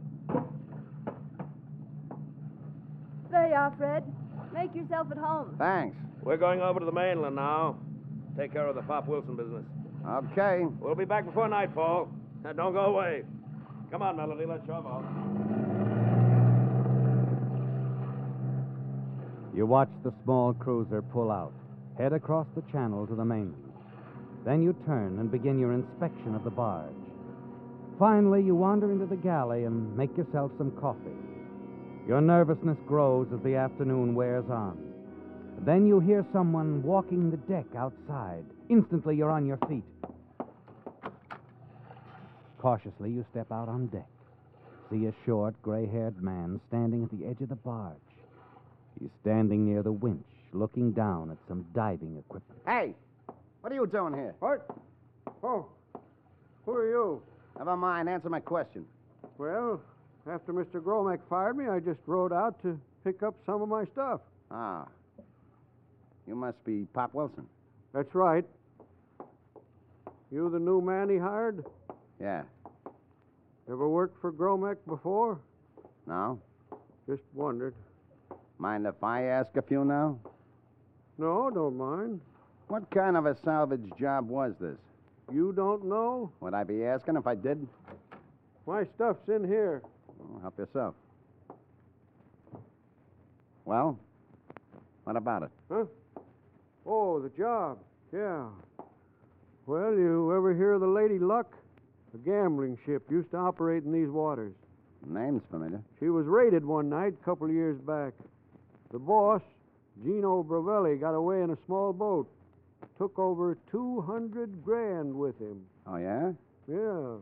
There 3.30 3.48
you 3.48 3.54
are, 3.54 3.74
Fred. 3.76 4.04
Make 4.54 4.74
yourself 4.74 5.08
at 5.10 5.18
home. 5.18 5.56
Thanks. 5.58 5.96
We're 6.22 6.36
going 6.36 6.60
over 6.60 6.78
to 6.78 6.86
the 6.86 6.92
mainland 6.92 7.36
now. 7.36 7.76
Take 8.36 8.52
care 8.52 8.66
of 8.66 8.74
the 8.74 8.82
Pop 8.82 9.06
Wilson 9.08 9.36
business. 9.36 9.64
Okay. 10.06 10.64
We'll 10.80 10.94
be 10.94 11.04
back 11.04 11.26
before 11.26 11.48
nightfall. 11.48 12.08
Now, 12.42 12.52
don't 12.52 12.72
go 12.72 12.86
away. 12.86 13.22
Come 13.90 14.02
on, 14.02 14.16
Melody. 14.16 14.46
Let's 14.46 14.66
shove 14.66 14.86
off. 14.86 15.04
You 19.54 19.66
watch 19.66 19.90
the 20.04 20.12
small 20.24 20.54
cruiser 20.54 21.02
pull 21.02 21.30
out, 21.30 21.52
head 21.98 22.12
across 22.12 22.46
the 22.54 22.62
channel 22.72 23.06
to 23.06 23.14
the 23.14 23.24
mainland. 23.24 23.56
Then 24.44 24.62
you 24.62 24.74
turn 24.86 25.18
and 25.18 25.30
begin 25.30 25.58
your 25.58 25.72
inspection 25.72 26.34
of 26.34 26.44
the 26.44 26.50
barge. 26.50 26.94
Finally, 27.98 28.42
you 28.42 28.54
wander 28.54 28.90
into 28.90 29.04
the 29.04 29.16
galley 29.16 29.64
and 29.64 29.94
make 29.96 30.16
yourself 30.16 30.50
some 30.56 30.70
coffee. 30.80 31.18
Your 32.08 32.22
nervousness 32.22 32.78
grows 32.86 33.28
as 33.34 33.42
the 33.42 33.56
afternoon 33.56 34.14
wears 34.14 34.48
on. 34.48 34.89
Then 35.64 35.86
you 35.86 36.00
hear 36.00 36.24
someone 36.32 36.82
walking 36.82 37.30
the 37.30 37.36
deck 37.36 37.66
outside, 37.76 38.44
Instantly, 38.70 39.16
you're 39.16 39.30
on 39.30 39.44
your 39.44 39.58
feet. 39.68 39.82
Cautiously, 42.58 43.10
you 43.10 43.26
step 43.32 43.50
out 43.50 43.68
on 43.68 43.88
deck. 43.88 44.06
See 44.90 45.06
a 45.06 45.14
short, 45.26 45.60
gray 45.60 45.86
haired 45.86 46.22
man 46.22 46.60
standing 46.68 47.02
at 47.02 47.10
the 47.10 47.26
edge 47.26 47.40
of 47.40 47.48
the 47.48 47.56
barge. 47.56 47.96
He's 49.00 49.10
standing 49.22 49.66
near 49.66 49.82
the 49.82 49.90
winch, 49.90 50.24
looking 50.52 50.92
down 50.92 51.32
at 51.32 51.36
some 51.48 51.66
diving 51.74 52.16
equipment. 52.16 52.60
Hey, 52.64 52.94
what 53.60 53.72
are 53.72 53.74
you 53.74 53.88
doing 53.88 54.14
here? 54.14 54.36
What? 54.38 54.68
Oh, 55.42 55.66
who 56.64 56.72
are 56.72 56.88
you? 56.88 57.22
Never 57.58 57.76
mind. 57.76 58.08
Answer 58.08 58.28
my 58.28 58.40
question. 58.40 58.84
Well, 59.36 59.80
after 60.30 60.52
Mr. 60.52 60.80
Gromek 60.80 61.18
fired 61.28 61.56
me, 61.56 61.66
I 61.66 61.80
just 61.80 61.98
rode 62.06 62.32
out 62.32 62.62
to 62.62 62.80
pick 63.02 63.24
up 63.24 63.34
some 63.44 63.62
of 63.62 63.68
my 63.68 63.84
stuff. 63.86 64.20
Ah. 64.52 64.86
You 66.30 66.36
must 66.36 66.64
be 66.64 66.86
Pop 66.94 67.12
Wilson. 67.12 67.44
That's 67.92 68.14
right. 68.14 68.44
You 70.30 70.48
the 70.48 70.60
new 70.60 70.80
man 70.80 71.10
he 71.10 71.16
hired? 71.16 71.64
Yeah. 72.20 72.42
Ever 73.68 73.88
worked 73.88 74.20
for 74.20 74.32
Gromek 74.32 74.76
before? 74.86 75.40
No? 76.06 76.40
Just 77.08 77.24
wondered. 77.34 77.74
Mind 78.58 78.86
if 78.86 79.02
I 79.02 79.24
ask 79.24 79.56
a 79.56 79.62
few 79.62 79.84
now? 79.84 80.20
No, 81.18 81.50
don't 81.50 81.76
mind. 81.76 82.20
What 82.68 82.88
kind 82.92 83.16
of 83.16 83.26
a 83.26 83.36
salvage 83.44 83.90
job 83.98 84.28
was 84.28 84.54
this? 84.60 84.78
You 85.32 85.52
don't 85.52 85.84
know? 85.84 86.30
Would 86.38 86.54
I 86.54 86.62
be 86.62 86.84
asking 86.84 87.16
if 87.16 87.26
I 87.26 87.34
did? 87.34 87.66
My 88.68 88.84
stuff's 88.94 89.28
in 89.28 89.42
here. 89.42 89.82
Oh, 90.22 90.38
help 90.42 90.56
yourself. 90.56 90.94
Well, 93.64 93.98
what 95.02 95.16
about 95.16 95.42
it? 95.42 95.50
Huh? 95.68 95.86
Oh, 96.86 97.20
the 97.20 97.28
job. 97.30 97.78
Yeah. 98.12 98.46
Well, 99.66 99.92
you 99.94 100.34
ever 100.36 100.54
hear 100.54 100.72
of 100.72 100.80
the 100.80 100.86
Lady 100.86 101.18
Luck? 101.18 101.56
A 102.14 102.18
gambling 102.18 102.78
ship 102.84 103.04
used 103.10 103.30
to 103.30 103.36
operate 103.36 103.84
in 103.84 103.92
these 103.92 104.08
waters. 104.08 104.54
Name's 105.06 105.42
familiar. 105.50 105.80
She 105.98 106.08
was 106.08 106.26
raided 106.26 106.64
one 106.64 106.88
night 106.88 107.14
a 107.20 107.24
couple 107.24 107.46
of 107.46 107.52
years 107.52 107.78
back. 107.80 108.12
The 108.90 108.98
boss, 108.98 109.42
Gino 110.02 110.42
Bravelli, 110.42 110.98
got 111.00 111.14
away 111.14 111.42
in 111.42 111.50
a 111.50 111.58
small 111.66 111.92
boat. 111.92 112.28
Took 112.98 113.18
over 113.18 113.56
200 113.70 114.64
grand 114.64 115.14
with 115.14 115.38
him. 115.38 115.62
Oh, 115.86 115.96
yeah? 115.96 116.32
Yeah. 116.66 117.16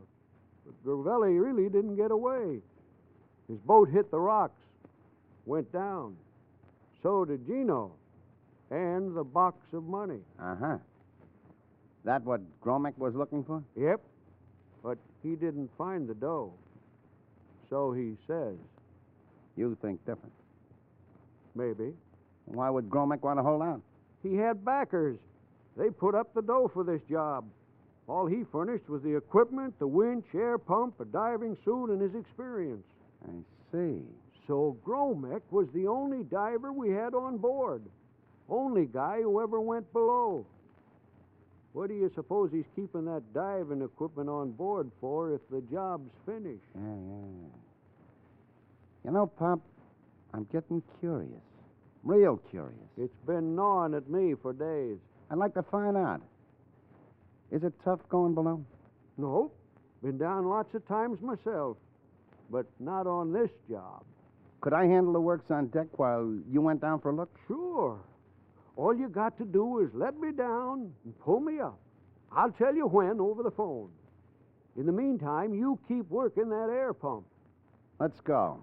But 0.65 0.85
Bravelli 0.85 1.39
really 1.39 1.69
didn't 1.69 1.95
get 1.95 2.11
away. 2.11 2.59
His 3.47 3.59
boat 3.59 3.89
hit 3.89 4.11
the 4.11 4.19
rocks, 4.19 4.59
went 5.45 5.71
down. 5.71 6.15
So 7.01 7.25
did 7.25 7.45
Gino. 7.45 7.91
And 8.71 9.15
the 9.15 9.23
box 9.23 9.57
of 9.73 9.83
money. 9.85 10.19
Uh 10.39 10.55
huh. 10.55 10.77
That 12.05 12.23
what 12.23 12.41
Gromek 12.61 12.97
was 12.97 13.15
looking 13.15 13.43
for? 13.43 13.63
Yep. 13.75 14.01
But 14.83 14.97
he 15.23 15.35
didn't 15.35 15.69
find 15.77 16.07
the 16.07 16.13
dough. 16.13 16.53
So 17.69 17.91
he 17.91 18.15
says. 18.27 18.55
You 19.57 19.77
think 19.81 19.99
different. 20.05 20.33
Maybe. 21.55 21.93
Why 22.45 22.69
would 22.69 22.89
Gromek 22.89 23.21
want 23.21 23.39
to 23.39 23.43
hold 23.43 23.61
out? 23.61 23.81
He 24.23 24.35
had 24.35 24.63
backers. 24.63 25.17
They 25.77 25.89
put 25.89 26.15
up 26.15 26.33
the 26.33 26.41
dough 26.41 26.69
for 26.73 26.83
this 26.83 27.01
job. 27.09 27.45
All 28.07 28.25
he 28.25 28.43
furnished 28.51 28.89
was 28.89 29.03
the 29.03 29.15
equipment, 29.15 29.77
the 29.77 29.87
winch, 29.87 30.25
air 30.33 30.57
pump, 30.57 30.99
a 30.99 31.05
diving 31.05 31.57
suit, 31.63 31.89
and 31.89 32.01
his 32.01 32.15
experience. 32.15 32.83
I 33.23 33.31
see. 33.71 34.01
So 34.47 34.77
Gromek 34.85 35.41
was 35.51 35.67
the 35.73 35.85
only 35.87 36.23
diver 36.23 36.73
we 36.73 36.89
had 36.89 37.13
on 37.13 37.37
board. 37.37 37.83
Only 38.49 38.85
guy 38.85 39.21
who 39.21 39.41
ever 39.41 39.59
went 39.61 39.91
below. 39.93 40.45
What 41.73 41.89
do 41.89 41.93
you 41.93 42.11
suppose 42.15 42.49
he's 42.51 42.65
keeping 42.75 43.05
that 43.05 43.21
diving 43.33 43.81
equipment 43.81 44.27
on 44.27 44.51
board 44.51 44.89
for 44.99 45.33
if 45.33 45.41
the 45.51 45.61
job's 45.71 46.09
finished? 46.25 46.63
Yeah, 46.75 46.81
yeah. 46.81 47.49
You 49.05 49.11
know, 49.11 49.27
Pop, 49.27 49.59
I'm 50.33 50.45
getting 50.51 50.81
curious. 50.99 51.41
Real 52.03 52.37
curious. 52.49 52.73
It's 52.97 53.15
been 53.27 53.55
gnawing 53.55 53.93
at 53.93 54.09
me 54.09 54.33
for 54.41 54.53
days. 54.53 54.97
I'd 55.29 55.37
like 55.37 55.53
to 55.53 55.63
find 55.63 55.95
out. 55.95 56.21
Is 57.51 57.63
it 57.63 57.73
tough 57.83 57.99
going 58.09 58.33
below? 58.33 58.63
Nope. 59.17 59.55
Been 60.03 60.17
down 60.17 60.47
lots 60.47 60.73
of 60.73 60.87
times 60.87 61.21
myself. 61.21 61.77
But 62.49 62.65
not 62.79 63.05
on 63.05 63.31
this 63.31 63.49
job. 63.69 64.03
Could 64.61 64.73
I 64.73 64.85
handle 64.85 65.13
the 65.13 65.21
works 65.21 65.51
on 65.51 65.67
deck 65.67 65.87
while 65.97 66.35
you 66.51 66.61
went 66.61 66.81
down 66.81 66.99
for 66.99 67.09
a 67.09 67.15
look? 67.15 67.29
Sure. 67.47 67.99
All 68.79 68.95
you 68.95 69.09
got 69.09 69.37
to 69.39 69.43
do 69.43 69.79
is 69.79 69.89
let 69.93 70.17
me 70.17 70.31
down 70.31 70.93
and 71.03 71.19
pull 71.19 71.41
me 71.41 71.59
up. 71.59 71.77
I'll 72.31 72.51
tell 72.51 72.73
you 72.73 72.87
when 72.87 73.19
over 73.19 73.43
the 73.43 73.51
phone. 73.51 73.89
In 74.77 74.85
the 74.85 74.91
meantime, 74.93 75.53
you 75.53 75.77
keep 75.85 76.09
working 76.09 76.47
that 76.47 76.69
air 76.71 76.93
pump. 76.93 77.25
Let's 77.99 78.21
go. 78.21 78.61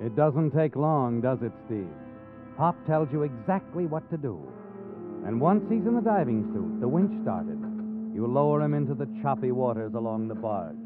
It 0.00 0.16
doesn't 0.16 0.52
take 0.52 0.74
long, 0.74 1.20
does 1.20 1.42
it, 1.42 1.52
Steve? 1.66 1.92
Pop 2.56 2.74
tells 2.86 3.12
you 3.12 3.24
exactly 3.24 3.84
what 3.84 4.08
to 4.10 4.16
do. 4.16 4.40
And 5.26 5.38
once 5.38 5.62
he's 5.68 5.84
in 5.86 5.94
the 5.94 6.00
diving 6.00 6.50
suit, 6.54 6.80
the 6.80 6.88
winch 6.88 7.12
started. 7.22 7.60
You 8.14 8.26
lower 8.26 8.62
him 8.62 8.72
into 8.72 8.94
the 8.94 9.08
choppy 9.22 9.52
waters 9.52 9.92
along 9.92 10.28
the 10.28 10.34
barge. 10.34 10.81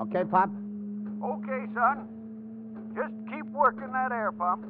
Okay, 0.00 0.24
Pop? 0.24 0.48
Okay, 1.22 1.66
son. 1.74 2.08
Just 2.96 3.12
keep 3.28 3.44
working 3.52 3.92
that 3.92 4.12
air 4.12 4.32
pump. 4.32 4.64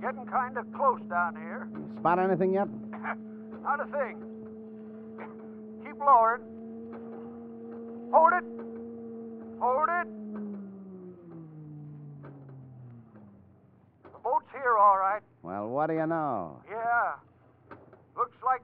Getting 0.00 0.26
kind 0.26 0.58
of 0.58 0.66
close 0.74 1.00
down 1.08 1.36
here. 1.36 1.68
Spot 2.00 2.18
anything 2.18 2.52
yet? 2.52 2.66
Not 3.62 3.80
a 3.80 3.84
thing. 3.84 4.18
Keep 5.84 6.00
lowering. 6.00 6.42
Hold 8.12 8.32
it. 8.32 8.44
Hold 9.60 9.88
it. 9.88 10.08
The 14.02 14.18
boat's 14.24 14.50
here, 14.52 14.76
all 14.76 14.98
right. 14.98 15.22
Well, 15.42 15.68
what 15.68 15.86
do 15.86 15.94
you 15.94 16.06
know? 16.06 16.60
Yeah. 16.68 17.12
Looks 18.16 18.36
like 18.44 18.62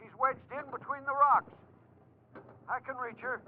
she's 0.00 0.10
wedged 0.18 0.40
in 0.52 0.64
between 0.70 1.04
the 1.04 1.12
rocks. 1.12 1.52
I 2.66 2.80
can 2.80 2.96
reach 2.96 3.20
her. 3.20 3.42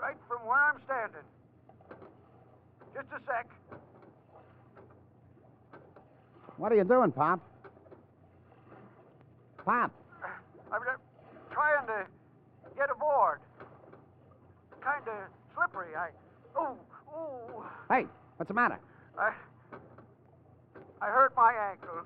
Right 0.00 0.16
from 0.28 0.46
where 0.46 0.58
I'm 0.58 0.80
standing. 0.84 1.26
Just 2.94 3.08
a 3.14 3.20
sec. 3.26 3.48
What 6.56 6.72
are 6.72 6.76
you 6.76 6.84
doing, 6.84 7.12
Pop? 7.12 7.40
Pop! 9.64 9.90
I'm 10.72 10.80
trying 11.50 11.86
to 11.86 12.06
get 12.76 12.88
aboard. 12.90 13.40
Kind 14.80 15.02
of 15.08 15.14
slippery. 15.54 15.94
I. 15.96 16.08
Oh, 16.56 16.76
oh. 17.14 17.64
Hey, 17.90 18.06
what's 18.36 18.48
the 18.48 18.54
matter? 18.54 18.78
I. 19.18 19.32
I 21.02 21.06
hurt 21.06 21.34
my 21.36 21.52
ankle. 21.70 22.02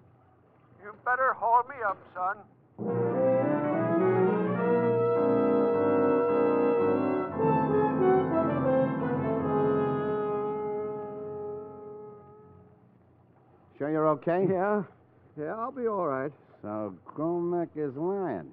You 0.83 0.93
better 1.05 1.35
haul 1.35 1.63
me 1.69 1.77
up, 1.87 1.99
son. 2.15 3.20
Sure 13.81 13.91
you're 13.91 14.09
okay? 14.09 14.47
Yeah. 14.47 14.83
Yeah, 15.39 15.55
I'll 15.55 15.73
be 15.73 15.87
all 15.87 16.07
right. 16.07 16.31
So 16.61 16.95
Gromek 17.17 17.71
is 17.75 17.97
lying. 17.97 18.51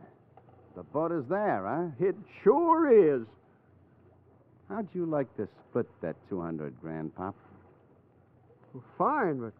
The 0.77 0.83
boat 0.83 1.11
is 1.11 1.25
there, 1.27 1.65
huh? 1.67 1.89
It 1.99 2.15
sure 2.45 3.17
is. 3.17 3.27
How'd 4.69 4.87
you 4.93 5.05
like 5.05 5.27
to 5.35 5.49
split 5.67 5.87
that 6.01 6.15
200 6.29 6.79
grand, 6.79 7.13
Pop? 7.13 7.35
Fine, 8.97 9.41
but, 9.41 9.53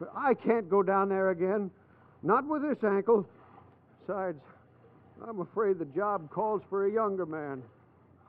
but 0.00 0.10
I 0.16 0.34
can't 0.34 0.68
go 0.68 0.82
down 0.82 1.10
there 1.10 1.30
again. 1.30 1.70
Not 2.24 2.44
with 2.48 2.62
this 2.62 2.82
ankle. 2.82 3.24
Besides, 4.00 4.40
I'm 5.28 5.40
afraid 5.40 5.78
the 5.78 5.84
job 5.84 6.28
calls 6.32 6.62
for 6.68 6.86
a 6.86 6.92
younger 6.92 7.24
man. 7.24 7.62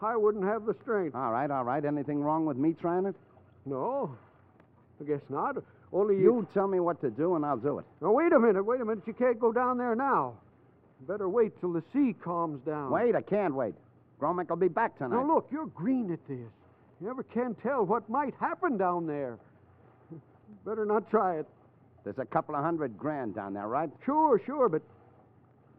I 0.03 0.15
wouldn't 0.15 0.43
have 0.43 0.67
the 0.67 0.75
strength. 0.83 1.15
All 1.15 1.31
right, 1.31 1.49
all 1.49 1.63
right. 1.63 1.83
Anything 1.83 2.21
wrong 2.21 2.45
with 2.45 2.57
me 2.57 2.75
trying 2.79 3.07
it? 3.07 3.15
No, 3.65 4.15
I 5.01 5.05
guess 5.05 5.21
not. 5.29 5.57
Only 5.91 6.15
you. 6.15 6.21
You 6.21 6.47
tell 6.53 6.67
me 6.67 6.79
what 6.79 7.01
to 7.01 7.09
do, 7.09 7.35
and 7.35 7.45
I'll 7.45 7.57
do 7.57 7.79
it. 7.79 7.85
Now, 8.01 8.11
wait 8.11 8.31
a 8.31 8.39
minute, 8.39 8.63
wait 8.63 8.81
a 8.81 8.85
minute. 8.85 9.03
You 9.07 9.13
can't 9.13 9.39
go 9.39 9.51
down 9.51 9.77
there 9.77 9.95
now. 9.95 10.35
Better 11.07 11.29
wait 11.29 11.59
till 11.59 11.73
the 11.73 11.83
sea 11.93 12.13
calms 12.21 12.61
down. 12.65 12.91
Wait, 12.91 13.15
I 13.15 13.21
can't 13.21 13.55
wait. 13.55 13.73
Gromek 14.21 14.49
will 14.49 14.57
be 14.57 14.67
back 14.67 14.97
tonight. 14.97 15.15
Now, 15.15 15.35
look, 15.35 15.47
you're 15.51 15.67
green 15.67 16.11
at 16.11 16.19
this. 16.27 16.37
You 16.99 17.07
never 17.07 17.23
can 17.23 17.55
tell 17.55 17.85
what 17.85 18.09
might 18.09 18.33
happen 18.39 18.77
down 18.77 19.07
there. 19.07 19.37
Better 20.65 20.85
not 20.85 21.09
try 21.09 21.37
it. 21.39 21.47
There's 22.03 22.17
a 22.17 22.25
couple 22.25 22.55
of 22.55 22.63
hundred 22.63 22.97
grand 22.97 23.35
down 23.35 23.53
there, 23.53 23.67
right? 23.67 23.89
Sure, 24.05 24.41
sure, 24.45 24.69
but 24.69 24.81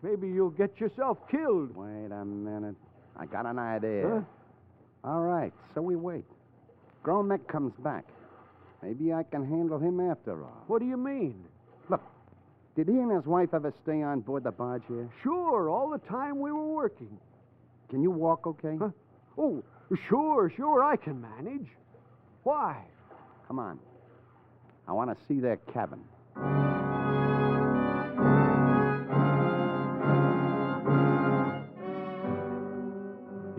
maybe 0.02 0.28
you'll 0.28 0.50
get 0.50 0.80
yourself 0.80 1.18
killed. 1.30 1.74
Wait 1.76 2.12
a 2.12 2.24
minute. 2.24 2.76
I 3.16 3.26
got 3.26 3.46
an 3.46 3.58
idea. 3.58 4.08
Huh? 4.08 4.20
All 5.04 5.20
right, 5.20 5.52
so 5.74 5.82
we 5.82 5.96
wait. 5.96 6.24
Gromek 7.04 7.46
comes 7.48 7.72
back, 7.82 8.04
maybe 8.82 9.12
I 9.12 9.22
can 9.22 9.44
handle 9.44 9.78
him 9.78 10.00
after 10.00 10.42
all. 10.42 10.64
What 10.66 10.80
do 10.80 10.86
you 10.86 10.96
mean? 10.96 11.44
Look, 11.88 12.02
did 12.76 12.88
he 12.88 12.94
and 12.94 13.10
his 13.10 13.26
wife 13.26 13.52
ever 13.52 13.72
stay 13.82 14.02
on 14.02 14.20
board 14.20 14.44
the 14.44 14.52
barge 14.52 14.82
here? 14.88 15.08
Sure, 15.22 15.68
all 15.68 15.90
the 15.90 15.98
time 15.98 16.38
we 16.40 16.52
were 16.52 16.68
working. 16.68 17.18
Can 17.88 18.02
you 18.02 18.10
walk 18.10 18.46
okay? 18.46 18.76
Huh? 18.78 18.90
Oh, 19.36 19.62
sure, 20.08 20.52
sure, 20.56 20.84
I 20.84 20.96
can 20.96 21.20
manage. 21.20 21.66
Why? 22.42 22.82
Come 23.46 23.58
on. 23.58 23.78
I 24.86 24.92
want 24.92 25.10
to 25.10 25.16
see 25.26 25.40
their 25.40 25.56
cabin. 25.72 26.00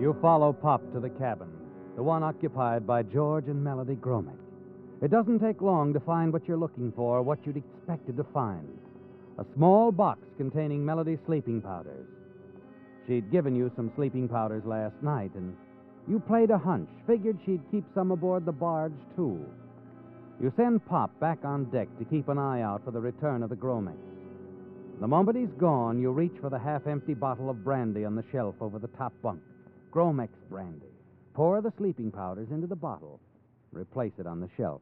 You 0.01 0.17
follow 0.19 0.51
Pop 0.51 0.81
to 0.93 0.99
the 0.99 1.11
cabin, 1.11 1.49
the 1.95 2.01
one 2.01 2.23
occupied 2.23 2.87
by 2.87 3.03
George 3.03 3.47
and 3.47 3.63
Melody 3.63 3.95
Gromek. 3.95 4.40
It 5.01 5.09
doesn't 5.09 5.39
take 5.39 5.61
long 5.61 5.93
to 5.93 5.99
find 5.99 6.31
what 6.31 6.47
you're 6.47 6.57
looking 6.57 6.91
for, 6.95 7.23
what 7.23 7.39
you'd 7.45 7.57
expected 7.57 8.17
to 8.17 8.23
find. 8.25 8.67
A 9.39 9.45
small 9.55 9.91
box 9.91 10.21
containing 10.37 10.85
Melody's 10.85 11.17
sleeping 11.25 11.59
powders. 11.59 12.05
She'd 13.07 13.31
given 13.31 13.55
you 13.55 13.71
some 13.75 13.91
sleeping 13.95 14.27
powders 14.27 14.63
last 14.63 14.93
night, 15.01 15.31
and 15.33 15.55
you 16.07 16.19
played 16.19 16.51
a 16.51 16.57
hunch, 16.57 16.89
figured 17.07 17.39
she'd 17.45 17.71
keep 17.71 17.83
some 17.95 18.11
aboard 18.11 18.45
the 18.45 18.51
barge, 18.51 18.93
too. 19.15 19.43
You 20.39 20.53
send 20.55 20.85
Pop 20.85 21.19
back 21.19 21.39
on 21.43 21.65
deck 21.65 21.87
to 21.97 22.05
keep 22.05 22.27
an 22.27 22.37
eye 22.37 22.61
out 22.61 22.83
for 22.85 22.91
the 22.91 22.99
return 22.99 23.41
of 23.41 23.49
the 23.49 23.55
Gromeks. 23.55 23.97
The 24.99 25.07
moment 25.07 25.37
he's 25.37 25.59
gone, 25.59 25.99
you 25.99 26.11
reach 26.11 26.35
for 26.39 26.51
the 26.51 26.59
half 26.59 26.85
empty 26.85 27.15
bottle 27.15 27.49
of 27.49 27.63
brandy 27.63 28.05
on 28.05 28.15
the 28.15 28.23
shelf 28.31 28.53
over 28.61 28.77
the 28.77 28.87
top 28.89 29.13
bunk. 29.23 29.41
Gromek's 29.91 30.43
brandy. 30.47 30.85
Pour 31.33 31.59
the 31.59 31.73
sleeping 31.77 32.11
powders 32.11 32.49
into 32.51 32.67
the 32.67 32.75
bottle. 32.75 33.19
Replace 33.71 34.13
it 34.19 34.27
on 34.27 34.39
the 34.39 34.49
shelf. 34.57 34.81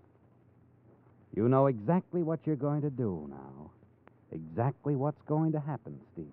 You 1.36 1.48
know 1.48 1.68
exactly 1.68 2.24
what 2.24 2.40
you're 2.46 2.56
going 2.56 2.82
to 2.82 2.90
do 2.90 3.28
now. 3.30 3.72
Exactly 4.32 4.96
what's 4.96 5.22
going 5.28 5.52
to 5.52 5.60
happen, 5.60 6.00
Steve. 6.14 6.26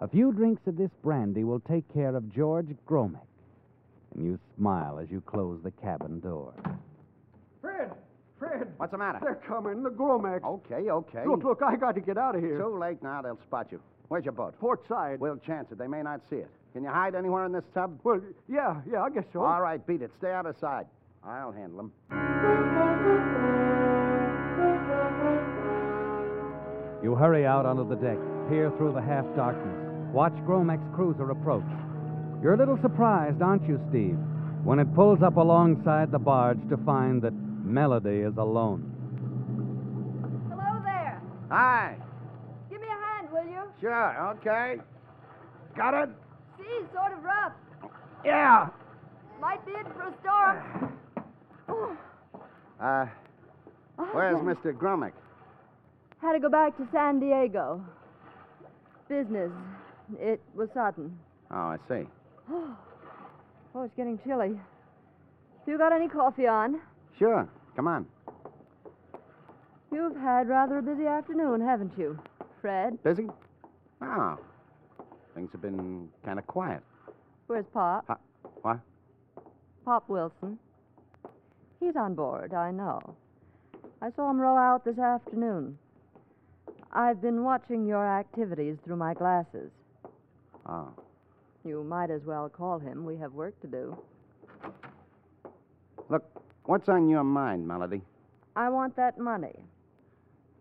A 0.00 0.08
few 0.08 0.32
drinks 0.32 0.66
of 0.66 0.76
this 0.76 0.90
brandy 1.02 1.44
will 1.44 1.60
take 1.60 1.92
care 1.92 2.14
of 2.14 2.34
George 2.34 2.68
Gromek. 2.86 3.26
And 4.14 4.24
you 4.24 4.38
smile 4.56 4.98
as 4.98 5.10
you 5.10 5.20
close 5.22 5.60
the 5.62 5.70
cabin 5.70 6.20
door. 6.20 6.54
Fred! 7.60 7.92
Fred! 8.38 8.68
What's 8.76 8.92
the 8.92 8.98
matter? 8.98 9.18
They're 9.22 9.40
coming, 9.46 9.82
the 9.82 9.90
Gromeks. 9.90 10.44
Okay, 10.44 10.90
okay. 10.90 11.24
Look, 11.26 11.44
look, 11.44 11.62
I 11.62 11.76
got 11.76 11.94
to 11.94 12.00
get 12.00 12.18
out 12.18 12.34
of 12.34 12.42
here. 12.42 12.58
Too 12.58 12.78
late 12.78 13.02
now. 13.02 13.22
They'll 13.22 13.40
spot 13.46 13.68
you. 13.70 13.80
Where's 14.08 14.24
your 14.24 14.32
boat? 14.32 14.58
Port 14.60 14.86
side. 14.88 15.20
We'll 15.20 15.38
chance 15.38 15.70
it. 15.72 15.78
They 15.78 15.88
may 15.88 16.02
not 16.02 16.20
see 16.28 16.36
it. 16.36 16.50
Can 16.72 16.84
you 16.84 16.90
hide 16.90 17.14
anywhere 17.14 17.44
in 17.46 17.52
this 17.52 17.64
tub? 17.74 17.98
Well, 18.04 18.20
yeah, 18.48 18.80
yeah, 18.90 19.02
I 19.02 19.10
guess 19.10 19.24
so. 19.32 19.42
All 19.42 19.62
right, 19.62 19.84
beat 19.86 20.02
it. 20.02 20.10
Stay 20.18 20.30
out 20.30 20.46
of 20.46 20.56
sight. 20.58 20.86
I'll 21.28 21.50
handle 21.50 21.78
them. 21.78 21.92
You 27.02 27.14
hurry 27.14 27.44
out 27.44 27.66
onto 27.66 27.88
the 27.88 27.96
deck, 27.96 28.18
peer 28.48 28.72
through 28.76 28.92
the 28.92 29.02
half 29.02 29.24
darkness, 29.34 30.12
watch 30.12 30.32
Gromek's 30.46 30.88
cruiser 30.94 31.30
approach. 31.30 31.66
You're 32.42 32.54
a 32.54 32.56
little 32.56 32.78
surprised, 32.80 33.42
aren't 33.42 33.66
you, 33.66 33.80
Steve, 33.90 34.18
when 34.62 34.78
it 34.78 34.92
pulls 34.94 35.22
up 35.22 35.36
alongside 35.36 36.12
the 36.12 36.18
barge 36.18 36.60
to 36.68 36.76
find 36.78 37.20
that 37.22 37.32
Melody 37.32 38.20
is 38.20 38.36
alone. 38.36 38.92
Hello 40.48 40.80
there. 40.84 41.20
Hi. 41.50 41.96
Give 42.70 42.80
me 42.80 42.86
a 42.86 42.90
hand, 42.90 43.32
will 43.32 43.46
you? 43.46 43.62
Sure, 43.80 44.36
okay. 44.36 44.76
Got 45.76 45.94
it? 45.94 46.10
Sea's 46.56 46.86
sort 46.94 47.12
of 47.12 47.24
rough. 47.24 47.52
Yeah. 48.24 48.68
Might 49.40 49.64
be 49.66 49.72
in 49.72 49.84
for 49.92 50.02
a 50.02 50.14
storm. 50.20 50.92
Oh, 51.76 51.96
Uh, 52.80 53.06
where's 54.12 54.36
Mr. 54.38 54.72
Gromek? 54.76 55.12
Had 56.20 56.32
to 56.32 56.40
go 56.40 56.48
back 56.48 56.76
to 56.78 56.86
San 56.92 57.20
Diego. 57.20 57.84
Business. 59.08 59.50
It 60.18 60.40
was 60.54 60.68
sudden. 60.74 61.18
Oh, 61.50 61.54
I 61.56 61.78
see. 61.88 62.06
Oh, 63.74 63.82
it's 63.82 63.94
getting 63.94 64.18
chilly. 64.24 64.58
You 65.66 65.76
got 65.76 65.92
any 65.92 66.08
coffee 66.08 66.46
on? 66.46 66.80
Sure. 67.18 67.46
Come 67.76 67.86
on. 67.86 68.06
You've 69.92 70.16
had 70.16 70.48
rather 70.48 70.78
a 70.78 70.82
busy 70.82 71.04
afternoon, 71.06 71.60
haven't 71.60 71.92
you, 71.98 72.18
Fred? 72.62 72.96
Busy? 73.02 73.26
Oh. 74.00 74.38
Things 75.34 75.50
have 75.52 75.60
been 75.60 76.08
kind 76.24 76.38
of 76.38 76.46
quiet. 76.46 76.80
Where's 77.48 77.66
Pop? 77.74 78.06
Huh? 78.08 78.14
What? 78.62 78.78
Pop 79.84 80.08
Wilson. 80.08 80.58
He's 81.80 81.96
on 81.96 82.14
board, 82.14 82.54
I 82.54 82.70
know. 82.70 83.16
I 84.00 84.10
saw 84.10 84.30
him 84.30 84.40
row 84.40 84.56
out 84.56 84.84
this 84.84 84.98
afternoon. 84.98 85.78
I've 86.92 87.20
been 87.20 87.42
watching 87.44 87.86
your 87.86 88.06
activities 88.06 88.76
through 88.84 88.96
my 88.96 89.14
glasses. 89.14 89.70
Oh. 90.66 90.88
You 91.64 91.84
might 91.84 92.10
as 92.10 92.22
well 92.24 92.48
call 92.48 92.78
him. 92.78 93.04
We 93.04 93.16
have 93.16 93.32
work 93.32 93.60
to 93.60 93.66
do. 93.66 93.96
Look, 96.08 96.24
what's 96.64 96.88
on 96.88 97.08
your 97.08 97.24
mind, 97.24 97.66
Melody? 97.66 98.02
I 98.54 98.68
want 98.68 98.96
that 98.96 99.18
money. 99.18 99.54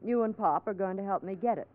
You 0.03 0.23
and 0.23 0.35
Pop 0.35 0.67
are 0.67 0.73
going 0.73 0.97
to 0.97 1.03
help 1.03 1.23
me 1.23 1.35
get 1.35 1.57
it. 1.57 1.67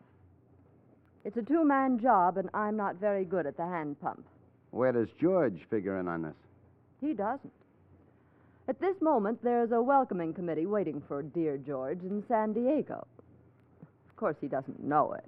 It's 1.24 1.37
a 1.37 1.42
two 1.42 1.64
man 1.64 1.98
job, 1.98 2.38
and 2.38 2.48
I'm 2.55 2.76
not 2.76 2.96
very 2.96 3.24
good 3.24 3.46
at 3.46 3.57
the 3.57 3.66
hand 3.66 4.00
pump. 4.00 4.24
Where 4.70 4.92
does 4.92 5.09
George 5.20 5.61
figure 5.68 5.98
in 5.98 6.09
on 6.09 6.22
this? 6.22 6.35
He 7.00 7.12
doesn't. 7.12 7.53
At 8.70 8.80
this 8.80 8.94
moment, 9.02 9.42
there's 9.42 9.72
a 9.72 9.83
welcoming 9.83 10.33
committee 10.33 10.64
waiting 10.64 11.02
for 11.09 11.22
dear 11.22 11.59
George 11.59 12.02
in 12.02 12.22
San 12.28 12.52
Diego. 12.52 13.04
Of 13.83 14.16
course, 14.16 14.37
he 14.40 14.46
doesn't 14.46 14.80
know 14.80 15.12
it. 15.14 15.24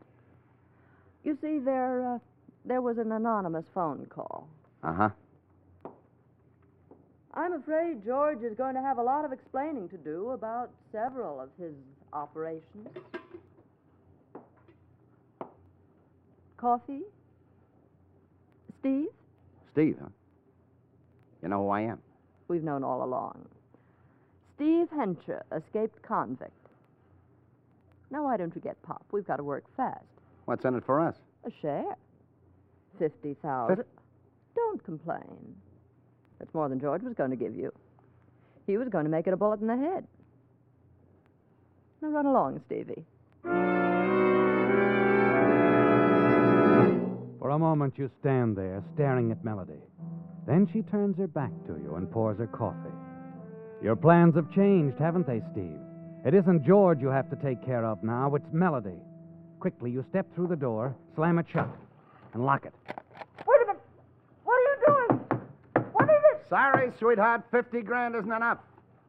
You 1.24 1.36
see, 1.42 1.58
there, 1.58 2.14
uh, 2.14 2.18
there 2.64 2.80
was 2.80 2.98
an 2.98 3.10
anonymous 3.10 3.64
phone 3.74 4.06
call. 4.06 4.46
Uh 4.84 4.92
huh. 4.94 5.08
I'm 7.34 7.54
afraid 7.54 8.04
George 8.06 8.44
is 8.44 8.56
going 8.56 8.76
to 8.76 8.80
have 8.80 8.98
a 8.98 9.02
lot 9.02 9.24
of 9.24 9.32
explaining 9.32 9.88
to 9.88 9.96
do 9.96 10.30
about 10.30 10.70
several 10.92 11.40
of 11.40 11.48
his 11.58 11.74
operations. 12.12 12.86
Coffee? 16.58 17.02
Steve? 18.78 19.08
Steve, 19.72 19.96
huh? 20.00 20.10
You 21.42 21.48
know 21.48 21.64
who 21.64 21.70
I 21.70 21.80
am? 21.80 21.98
We've 22.48 22.62
known 22.62 22.84
all 22.84 23.02
along. 23.04 23.46
Steve 24.56 24.88
Hensher, 24.90 25.42
escaped 25.50 26.02
convict. 26.02 26.52
Now, 28.10 28.24
why 28.24 28.36
don't 28.36 28.54
you 28.54 28.60
get 28.60 28.80
Pop? 28.82 29.04
We've 29.10 29.26
got 29.26 29.36
to 29.36 29.42
work 29.42 29.64
fast. 29.76 30.04
What's 30.44 30.64
in 30.64 30.74
it 30.74 30.84
for 30.84 31.00
us? 31.00 31.16
A 31.44 31.50
share. 31.62 31.96
Fifty 32.98 33.34
thousand. 33.42 33.84
Don't 34.54 34.84
complain. 34.84 35.56
That's 36.38 36.52
more 36.52 36.68
than 36.68 36.78
George 36.78 37.02
was 37.02 37.14
going 37.14 37.30
to 37.30 37.36
give 37.36 37.56
you. 37.56 37.72
He 38.66 38.76
was 38.76 38.88
going 38.88 39.04
to 39.04 39.10
make 39.10 39.26
it 39.26 39.32
a 39.32 39.36
bullet 39.36 39.60
in 39.60 39.66
the 39.66 39.76
head. 39.76 40.06
Now 42.02 42.08
run 42.08 42.26
along, 42.26 42.60
Stevie. 42.66 43.04
For 47.38 47.50
a 47.50 47.58
moment, 47.58 47.94
you 47.96 48.10
stand 48.20 48.56
there, 48.56 48.82
staring 48.94 49.30
at 49.32 49.44
Melody. 49.44 49.80
Then 50.46 50.68
she 50.72 50.82
turns 50.82 51.16
her 51.18 51.26
back 51.26 51.52
to 51.66 51.74
you 51.82 51.94
and 51.96 52.10
pours 52.10 52.38
her 52.38 52.46
coffee. 52.46 52.94
Your 53.82 53.96
plans 53.96 54.34
have 54.36 54.50
changed, 54.52 54.98
haven't 54.98 55.26
they, 55.26 55.42
Steve? 55.52 55.78
It 56.24 56.34
isn't 56.34 56.64
George 56.64 57.00
you 57.00 57.08
have 57.08 57.28
to 57.30 57.36
take 57.36 57.64
care 57.64 57.84
of 57.84 58.02
now, 58.02 58.34
it's 58.34 58.52
Melody. 58.52 58.98
Quickly, 59.60 59.90
you 59.90 60.04
step 60.08 60.26
through 60.34 60.48
the 60.48 60.56
door, 60.56 60.94
slam 61.14 61.38
it 61.38 61.46
shut, 61.52 61.68
and 62.34 62.44
lock 62.44 62.64
it. 62.64 62.74
Wait 63.46 63.62
a 63.62 63.66
minute. 63.66 63.82
What 64.44 64.54
are 64.54 64.60
you 64.60 64.76
doing? 64.86 65.84
What 65.92 66.04
is 66.04 66.22
it? 66.32 66.48
Sorry, 66.48 66.92
sweetheart. 66.98 67.42
Fifty 67.50 67.80
grand 67.82 68.14
isn't 68.16 68.30
enough. 68.32 68.58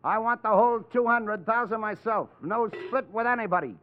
I 0.04 0.18
want 0.18 0.44
the 0.44 0.50
whole 0.50 0.82
two 0.92 1.08
hundred 1.08 1.46
thousand 1.46 1.82
myself. 1.82 2.30
No 2.44 2.70
split 2.88 3.10
with 3.12 3.26
anybody. 3.26 3.76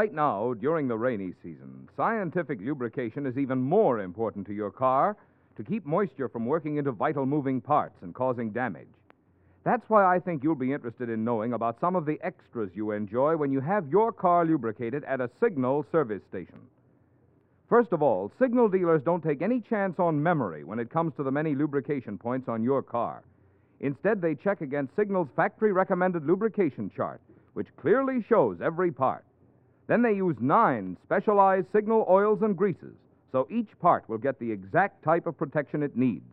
Right 0.00 0.14
now, 0.14 0.54
during 0.54 0.88
the 0.88 0.96
rainy 0.96 1.34
season, 1.42 1.86
scientific 1.94 2.58
lubrication 2.58 3.26
is 3.26 3.36
even 3.36 3.60
more 3.60 4.00
important 4.00 4.46
to 4.46 4.54
your 4.54 4.70
car 4.70 5.14
to 5.58 5.62
keep 5.62 5.84
moisture 5.84 6.26
from 6.26 6.46
working 6.46 6.78
into 6.78 6.90
vital 6.90 7.26
moving 7.26 7.60
parts 7.60 7.98
and 8.00 8.14
causing 8.14 8.48
damage. 8.48 8.88
That's 9.62 9.84
why 9.88 10.06
I 10.06 10.18
think 10.18 10.42
you'll 10.42 10.54
be 10.54 10.72
interested 10.72 11.10
in 11.10 11.22
knowing 11.22 11.52
about 11.52 11.78
some 11.82 11.96
of 11.96 12.06
the 12.06 12.18
extras 12.22 12.70
you 12.72 12.92
enjoy 12.92 13.36
when 13.36 13.52
you 13.52 13.60
have 13.60 13.90
your 13.90 14.10
car 14.10 14.46
lubricated 14.46 15.04
at 15.04 15.20
a 15.20 15.28
Signal 15.38 15.84
service 15.92 16.22
station. 16.30 16.60
First 17.68 17.92
of 17.92 18.00
all, 18.00 18.32
Signal 18.40 18.70
dealers 18.70 19.02
don't 19.04 19.22
take 19.22 19.42
any 19.42 19.60
chance 19.60 19.96
on 19.98 20.22
memory 20.22 20.64
when 20.64 20.78
it 20.78 20.88
comes 20.88 21.12
to 21.16 21.22
the 21.22 21.30
many 21.30 21.54
lubrication 21.54 22.16
points 22.16 22.48
on 22.48 22.62
your 22.62 22.82
car. 22.82 23.22
Instead, 23.80 24.22
they 24.22 24.34
check 24.34 24.62
against 24.62 24.96
Signal's 24.96 25.28
factory 25.36 25.72
recommended 25.72 26.24
lubrication 26.24 26.90
chart, 26.96 27.20
which 27.52 27.68
clearly 27.76 28.24
shows 28.26 28.62
every 28.62 28.90
part. 28.90 29.26
Then 29.90 30.02
they 30.02 30.12
use 30.12 30.36
nine 30.38 30.96
specialized 31.02 31.66
signal 31.72 32.06
oils 32.08 32.42
and 32.42 32.56
greases, 32.56 32.94
so 33.32 33.48
each 33.50 33.66
part 33.80 34.08
will 34.08 34.18
get 34.18 34.38
the 34.38 34.52
exact 34.52 35.02
type 35.02 35.26
of 35.26 35.36
protection 35.36 35.82
it 35.82 35.96
needs. 35.96 36.30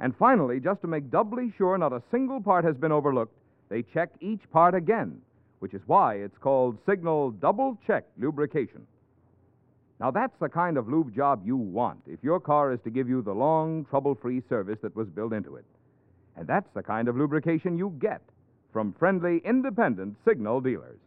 And 0.00 0.16
finally, 0.16 0.58
just 0.58 0.80
to 0.80 0.88
make 0.88 1.08
doubly 1.08 1.54
sure 1.56 1.78
not 1.78 1.92
a 1.92 2.02
single 2.10 2.40
part 2.40 2.64
has 2.64 2.74
been 2.74 2.90
overlooked, 2.90 3.36
they 3.68 3.84
check 3.94 4.10
each 4.20 4.40
part 4.52 4.74
again, 4.74 5.20
which 5.60 5.74
is 5.74 5.82
why 5.86 6.14
it's 6.16 6.36
called 6.38 6.76
Signal 6.84 7.30
Double 7.30 7.78
Check 7.86 8.04
Lubrication. 8.18 8.84
Now, 10.00 10.10
that's 10.10 10.36
the 10.40 10.48
kind 10.48 10.76
of 10.76 10.88
lube 10.88 11.14
job 11.14 11.42
you 11.44 11.56
want 11.56 12.00
if 12.08 12.18
your 12.20 12.40
car 12.40 12.72
is 12.72 12.80
to 12.82 12.90
give 12.90 13.08
you 13.08 13.22
the 13.22 13.32
long, 13.32 13.84
trouble 13.90 14.16
free 14.20 14.42
service 14.48 14.80
that 14.82 14.96
was 14.96 15.06
built 15.06 15.32
into 15.32 15.54
it. 15.54 15.64
And 16.36 16.48
that's 16.48 16.68
the 16.74 16.82
kind 16.82 17.06
of 17.06 17.16
lubrication 17.16 17.78
you 17.78 17.96
get 18.00 18.22
from 18.72 18.92
friendly, 18.98 19.40
independent 19.44 20.16
signal 20.26 20.60
dealers. 20.60 20.98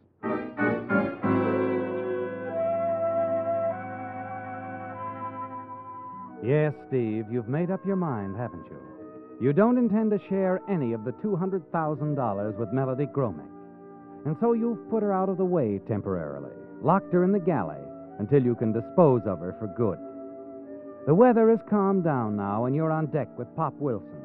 Yes, 6.46 6.74
Steve, 6.86 7.26
you've 7.28 7.48
made 7.48 7.72
up 7.72 7.84
your 7.84 7.96
mind, 7.96 8.36
haven't 8.36 8.66
you? 8.70 8.78
You 9.40 9.52
don't 9.52 9.78
intend 9.78 10.12
to 10.12 10.28
share 10.28 10.62
any 10.70 10.92
of 10.92 11.04
the 11.04 11.10
$200,000 11.14 12.56
with 12.56 12.72
Melody 12.72 13.06
Gromek. 13.06 13.50
And 14.24 14.36
so 14.40 14.52
you've 14.52 14.88
put 14.88 15.02
her 15.02 15.12
out 15.12 15.28
of 15.28 15.38
the 15.38 15.44
way 15.44 15.80
temporarily, 15.88 16.54
locked 16.82 17.12
her 17.12 17.24
in 17.24 17.32
the 17.32 17.40
galley 17.40 17.82
until 18.20 18.44
you 18.44 18.54
can 18.54 18.72
dispose 18.72 19.22
of 19.26 19.40
her 19.40 19.56
for 19.58 19.66
good. 19.66 19.98
The 21.08 21.14
weather 21.16 21.50
has 21.50 21.58
calmed 21.68 22.04
down 22.04 22.36
now, 22.36 22.66
and 22.66 22.76
you're 22.76 22.92
on 22.92 23.06
deck 23.06 23.28
with 23.36 23.52
Pop 23.56 23.74
Wilson. 23.80 24.22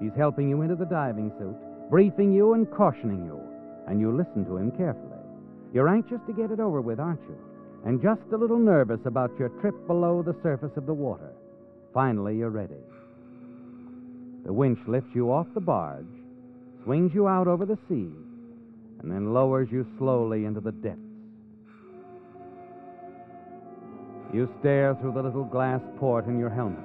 He's 0.00 0.14
helping 0.16 0.48
you 0.48 0.62
into 0.62 0.76
the 0.76 0.84
diving 0.84 1.32
suit, 1.36 1.56
briefing 1.90 2.32
you 2.32 2.52
and 2.52 2.70
cautioning 2.70 3.24
you, 3.24 3.40
and 3.88 4.00
you 4.00 4.16
listen 4.16 4.44
to 4.44 4.56
him 4.56 4.70
carefully. 4.70 5.18
You're 5.74 5.88
anxious 5.88 6.20
to 6.28 6.32
get 6.32 6.52
it 6.52 6.60
over 6.60 6.80
with, 6.80 7.00
aren't 7.00 7.22
you? 7.22 7.36
And 7.84 8.00
just 8.00 8.22
a 8.32 8.36
little 8.36 8.60
nervous 8.60 9.00
about 9.04 9.36
your 9.36 9.48
trip 9.60 9.74
below 9.88 10.22
the 10.22 10.36
surface 10.44 10.76
of 10.76 10.86
the 10.86 10.94
water. 10.94 11.32
Finally, 11.96 12.36
you're 12.36 12.50
ready. 12.50 12.74
The 14.44 14.52
winch 14.52 14.78
lifts 14.86 15.14
you 15.14 15.32
off 15.32 15.46
the 15.54 15.62
barge, 15.62 16.04
swings 16.84 17.12
you 17.14 17.26
out 17.26 17.48
over 17.48 17.64
the 17.64 17.78
sea, 17.88 18.10
and 19.00 19.10
then 19.10 19.32
lowers 19.32 19.68
you 19.72 19.86
slowly 19.96 20.44
into 20.44 20.60
the 20.60 20.72
depths. 20.72 21.00
You 24.30 24.46
stare 24.60 24.94
through 24.96 25.12
the 25.12 25.22
little 25.22 25.44
glass 25.44 25.80
port 25.98 26.26
in 26.26 26.38
your 26.38 26.50
helmet. 26.50 26.84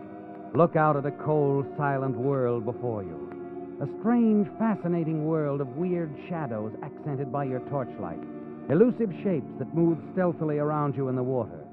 Look 0.56 0.78
out 0.78 0.96
at 0.96 1.06
a 1.06 1.12
cold, 1.26 1.66
silent 1.76 2.16
world 2.16 2.64
before 2.64 3.04
you. 3.04 3.78
A 3.82 4.00
strange, 4.00 4.48
fascinating 4.58 5.26
world 5.26 5.60
of 5.60 5.76
weird 5.76 6.16
shadows 6.30 6.72
accented 6.84 7.34
by 7.34 7.44
your 7.44 7.60
torchlight. 7.70 8.24
Elusive 8.70 9.12
shapes 9.26 9.52
that 9.60 9.76
move 9.76 9.98
stealthily 10.14 10.60
around 10.60 10.96
you 10.96 11.10
in 11.10 11.18
the 11.18 11.22
water. 11.22 11.66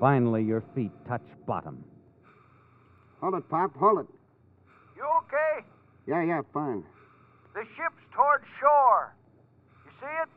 Finally, 0.00 0.42
your 0.42 0.64
feet 0.74 0.92
touch 1.06 1.20
bottom. 1.46 1.84
Hold 3.20 3.34
it, 3.34 3.48
Pop. 3.48 3.74
Hold 3.76 4.00
it. 4.00 4.06
You 4.96 5.04
okay? 5.24 5.66
Yeah, 6.06 6.22
yeah, 6.22 6.40
fine. 6.52 6.84
The 7.54 7.62
ship's 7.76 8.02
toward 8.14 8.42
shore. 8.60 9.14
You 9.84 9.90
see 10.00 10.06
it? 10.22 10.28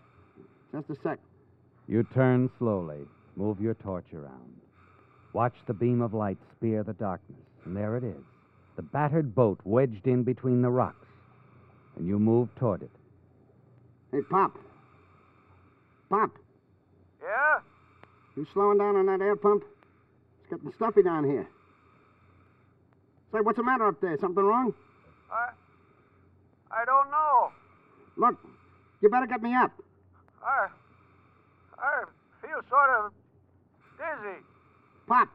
Just 0.88 1.00
a 1.00 1.02
sec. 1.04 1.20
You 1.88 2.04
turn 2.14 2.50
slowly, 2.60 3.00
move 3.36 3.60
your 3.60 3.74
torch 3.76 4.06
around. 4.14 4.54
Watch 5.34 5.56
the 5.68 5.74
beam 5.74 6.02
of 6.02 6.14
light 6.14 6.38
spear 6.56 6.84
the 6.84 6.94
darkness, 6.94 7.40
and 7.66 7.76
there 7.76 7.98
it 7.98 8.04
is 8.04 8.24
the 8.76 8.84
battered 8.84 9.36
boat 9.36 9.60
wedged 9.66 10.08
in 10.08 10.24
between 10.24 10.62
the 10.62 10.70
rocks. 10.70 11.06
And 11.98 12.08
you 12.08 12.18
move 12.18 12.48
toward 12.56 12.82
it. 12.82 12.92
Hey, 14.14 14.22
Pop. 14.30 14.58
Pop, 16.10 16.32
Yeah? 17.22 17.60
you 18.38 18.48
slowing 18.54 18.78
down 18.78 18.96
on 18.96 19.08
that 19.08 19.20
air 19.22 19.36
pump? 19.36 19.66
It's 20.40 20.50
getting 20.50 20.72
stuffy 20.78 21.04
down 21.04 21.26
here. 21.26 21.46
Say, 23.32 23.40
what's 23.42 23.58
the 23.58 23.64
matter 23.64 23.88
up 23.88 24.02
there? 24.02 24.18
Something 24.20 24.44
wrong? 24.44 24.74
I. 25.32 25.50
I 26.72 26.86
don't 26.86 27.10
know. 27.12 27.52
Look, 28.18 28.36
you 29.02 29.10
better 29.10 29.28
get 29.28 29.42
me 29.42 29.54
up. 29.54 29.72
I. 30.44 30.68
I 31.78 32.04
feel 32.42 32.60
sort 32.70 32.90
of 33.00 33.12
dizzy. 33.98 34.38
Pop, 35.08 35.30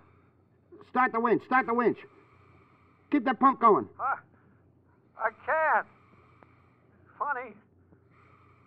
start 0.91 1.13
the 1.13 1.21
winch. 1.21 1.43
Start 1.45 1.67
the 1.67 1.75
winch. 1.75 1.99
Keep 3.11 3.25
that 3.25 3.39
pump 3.41 3.61
going. 3.61 3.89
I. 4.01 4.17
I 5.19 5.31
can't. 5.47 5.87
Funny. 7.19 7.55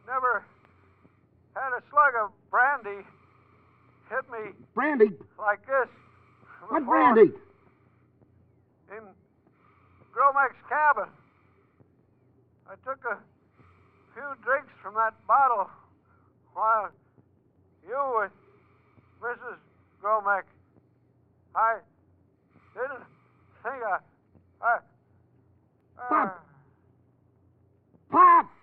Never 0.08 0.44
had 1.54 1.74
a 1.78 1.82
slug 1.90 2.14
of 2.24 2.32
brandy 2.50 3.06
hit 4.10 4.32
me 4.32 4.52
Brandy? 4.74 5.12
like 5.38 5.60
this. 5.68 5.90
What 6.70 6.80
before. 6.80 7.14
brandy? 7.14 7.32
In 8.90 9.04
Gromek's 10.14 10.62
cabin. 10.70 11.10
I 12.70 12.76
took 12.84 13.04
a 13.06 13.18
few 14.14 14.44
drinks 14.44 14.72
from 14.82 14.94
that 14.96 15.14
bottle 15.28 15.70
while 16.54 16.90
you 17.86 17.96
were 17.96 18.32
Mrs. 19.22 19.58
Gromek. 20.02 20.44
I 21.56 21.78
didn't 22.74 23.06
think 23.64 23.84
I. 23.84 24.00
I. 24.62 24.76
Uh, 24.76 26.10
Pop! 26.10 26.46
Pop! 28.12 28.57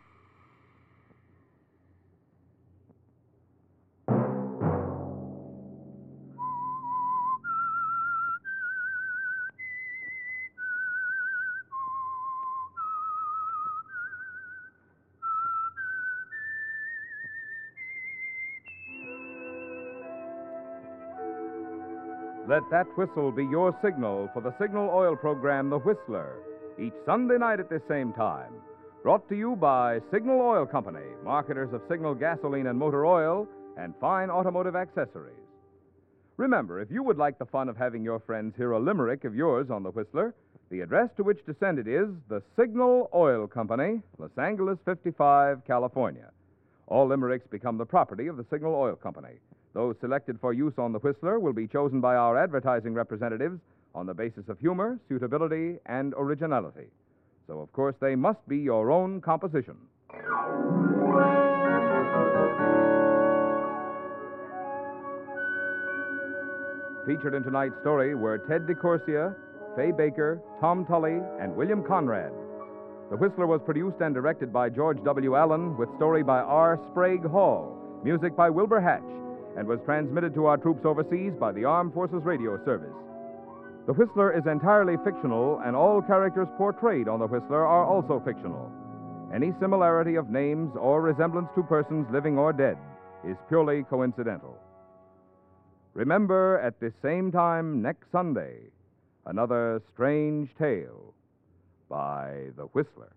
Let 22.54 22.70
that 22.70 22.96
whistle 22.96 23.32
be 23.32 23.44
your 23.44 23.76
signal 23.82 24.30
for 24.32 24.40
the 24.40 24.54
signal 24.60 24.88
oil 24.88 25.16
program, 25.16 25.70
The 25.70 25.78
Whistler, 25.80 26.36
each 26.78 26.92
Sunday 27.04 27.36
night 27.36 27.58
at 27.58 27.68
this 27.68 27.82
same 27.88 28.12
time. 28.12 28.52
Brought 29.02 29.28
to 29.28 29.34
you 29.34 29.56
by 29.56 29.98
Signal 30.12 30.40
Oil 30.40 30.64
Company, 30.64 31.04
marketers 31.24 31.72
of 31.72 31.82
Signal 31.90 32.14
gasoline 32.14 32.68
and 32.68 32.78
motor 32.78 33.06
oil 33.06 33.48
and 33.76 33.92
fine 34.00 34.30
automotive 34.30 34.76
accessories. 34.76 35.34
Remember, 36.36 36.80
if 36.80 36.92
you 36.92 37.02
would 37.02 37.18
like 37.18 37.40
the 37.40 37.44
fun 37.44 37.68
of 37.68 37.76
having 37.76 38.04
your 38.04 38.20
friends 38.20 38.54
hear 38.56 38.70
a 38.70 38.78
limerick 38.78 39.24
of 39.24 39.34
yours 39.34 39.68
on 39.68 39.82
The 39.82 39.90
Whistler, 39.90 40.32
the 40.70 40.82
address 40.82 41.10
to 41.16 41.24
which 41.24 41.44
to 41.46 41.56
send 41.58 41.80
it 41.80 41.88
is 41.88 42.06
the 42.28 42.40
Signal 42.56 43.10
Oil 43.12 43.48
Company, 43.48 44.00
Los 44.18 44.30
Angeles 44.38 44.78
55, 44.84 45.62
California. 45.66 46.30
All 46.86 47.08
limericks 47.08 47.48
become 47.50 47.78
the 47.78 47.84
property 47.84 48.28
of 48.28 48.36
the 48.36 48.46
Signal 48.48 48.76
Oil 48.76 48.94
Company. 48.94 49.40
Those 49.74 49.96
selected 50.00 50.38
for 50.40 50.52
use 50.52 50.74
on 50.78 50.92
the 50.92 51.00
Whistler 51.00 51.40
will 51.40 51.52
be 51.52 51.66
chosen 51.66 52.00
by 52.00 52.14
our 52.14 52.38
advertising 52.38 52.94
representatives 52.94 53.58
on 53.92 54.06
the 54.06 54.14
basis 54.14 54.48
of 54.48 54.58
humor, 54.60 55.00
suitability, 55.08 55.78
and 55.86 56.14
originality. 56.16 56.86
So, 57.48 57.58
of 57.58 57.72
course, 57.72 57.96
they 58.00 58.14
must 58.14 58.38
be 58.48 58.58
your 58.58 58.92
own 58.92 59.20
composition. 59.20 59.76
Featured 67.06 67.34
in 67.34 67.42
tonight's 67.42 67.74
story 67.82 68.14
were 68.14 68.38
Ted 68.38 68.66
DeCorsia, 68.66 69.34
Fay 69.76 69.90
Baker, 69.90 70.40
Tom 70.60 70.86
Tully, 70.86 71.18
and 71.40 71.54
William 71.54 71.82
Conrad. 71.82 72.32
The 73.10 73.16
Whistler 73.16 73.46
was 73.46 73.60
produced 73.66 74.00
and 74.00 74.14
directed 74.14 74.52
by 74.52 74.70
George 74.70 75.02
W. 75.04 75.34
Allen, 75.36 75.76
with 75.76 75.94
story 75.96 76.22
by 76.22 76.38
R. 76.38 76.80
Sprague 76.90 77.26
Hall, 77.26 77.76
music 78.02 78.34
by 78.34 78.48
Wilbur 78.48 78.80
Hatch, 78.80 79.02
and 79.56 79.66
was 79.66 79.80
transmitted 79.84 80.34
to 80.34 80.46
our 80.46 80.56
troops 80.56 80.84
overseas 80.84 81.32
by 81.38 81.52
the 81.52 81.64
Armed 81.64 81.94
Forces 81.94 82.22
Radio 82.24 82.62
Service. 82.64 82.94
The 83.86 83.92
Whistler 83.92 84.32
is 84.36 84.46
entirely 84.46 84.96
fictional, 85.04 85.60
and 85.64 85.76
all 85.76 86.00
characters 86.00 86.48
portrayed 86.56 87.06
on 87.06 87.20
The 87.20 87.26
Whistler 87.26 87.66
are 87.66 87.84
also 87.84 88.22
fictional. 88.24 88.72
Any 89.34 89.52
similarity 89.60 90.14
of 90.14 90.30
names 90.30 90.72
or 90.78 91.02
resemblance 91.02 91.48
to 91.54 91.62
persons 91.62 92.06
living 92.10 92.38
or 92.38 92.52
dead 92.52 92.78
is 93.28 93.36
purely 93.48 93.82
coincidental. 93.84 94.58
Remember, 95.92 96.58
at 96.60 96.80
this 96.80 96.92
same 97.02 97.30
time 97.30 97.82
next 97.82 98.10
Sunday, 98.10 98.56
another 99.26 99.82
strange 99.92 100.48
tale 100.58 101.14
by 101.88 102.50
The 102.56 102.64
Whistler. 102.72 103.12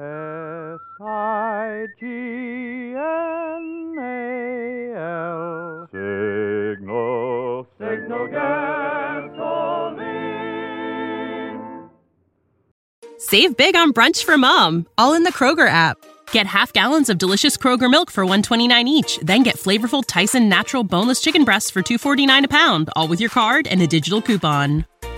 S 0.00 0.80
I 1.02 1.86
G 1.98 2.06
N 2.06 3.96
A 3.98 4.94
L. 4.96 5.88
Signal, 5.92 7.66
signal 7.78 8.26
gasoline. 8.28 9.60
Save 13.18 13.58
big 13.58 13.76
on 13.76 13.92
brunch 13.92 14.24
for 14.24 14.38
mom, 14.38 14.86
all 14.96 15.12
in 15.12 15.24
the 15.24 15.32
Kroger 15.32 15.68
app. 15.68 15.98
Get 16.32 16.46
half 16.46 16.72
gallons 16.72 17.10
of 17.10 17.18
delicious 17.18 17.58
Kroger 17.58 17.90
milk 17.90 18.10
for 18.10 18.24
129 18.24 18.88
each, 18.88 19.18
then 19.18 19.42
get 19.42 19.56
flavorful 19.56 20.02
Tyson 20.06 20.48
natural 20.48 20.82
boneless 20.82 21.20
chicken 21.20 21.44
breasts 21.44 21.68
for 21.68 21.82
249 21.82 22.46
a 22.46 22.48
pound, 22.48 22.88
all 22.96 23.06
with 23.06 23.20
your 23.20 23.28
card 23.28 23.66
and 23.66 23.82
a 23.82 23.86
digital 23.86 24.22
coupon. 24.22 24.86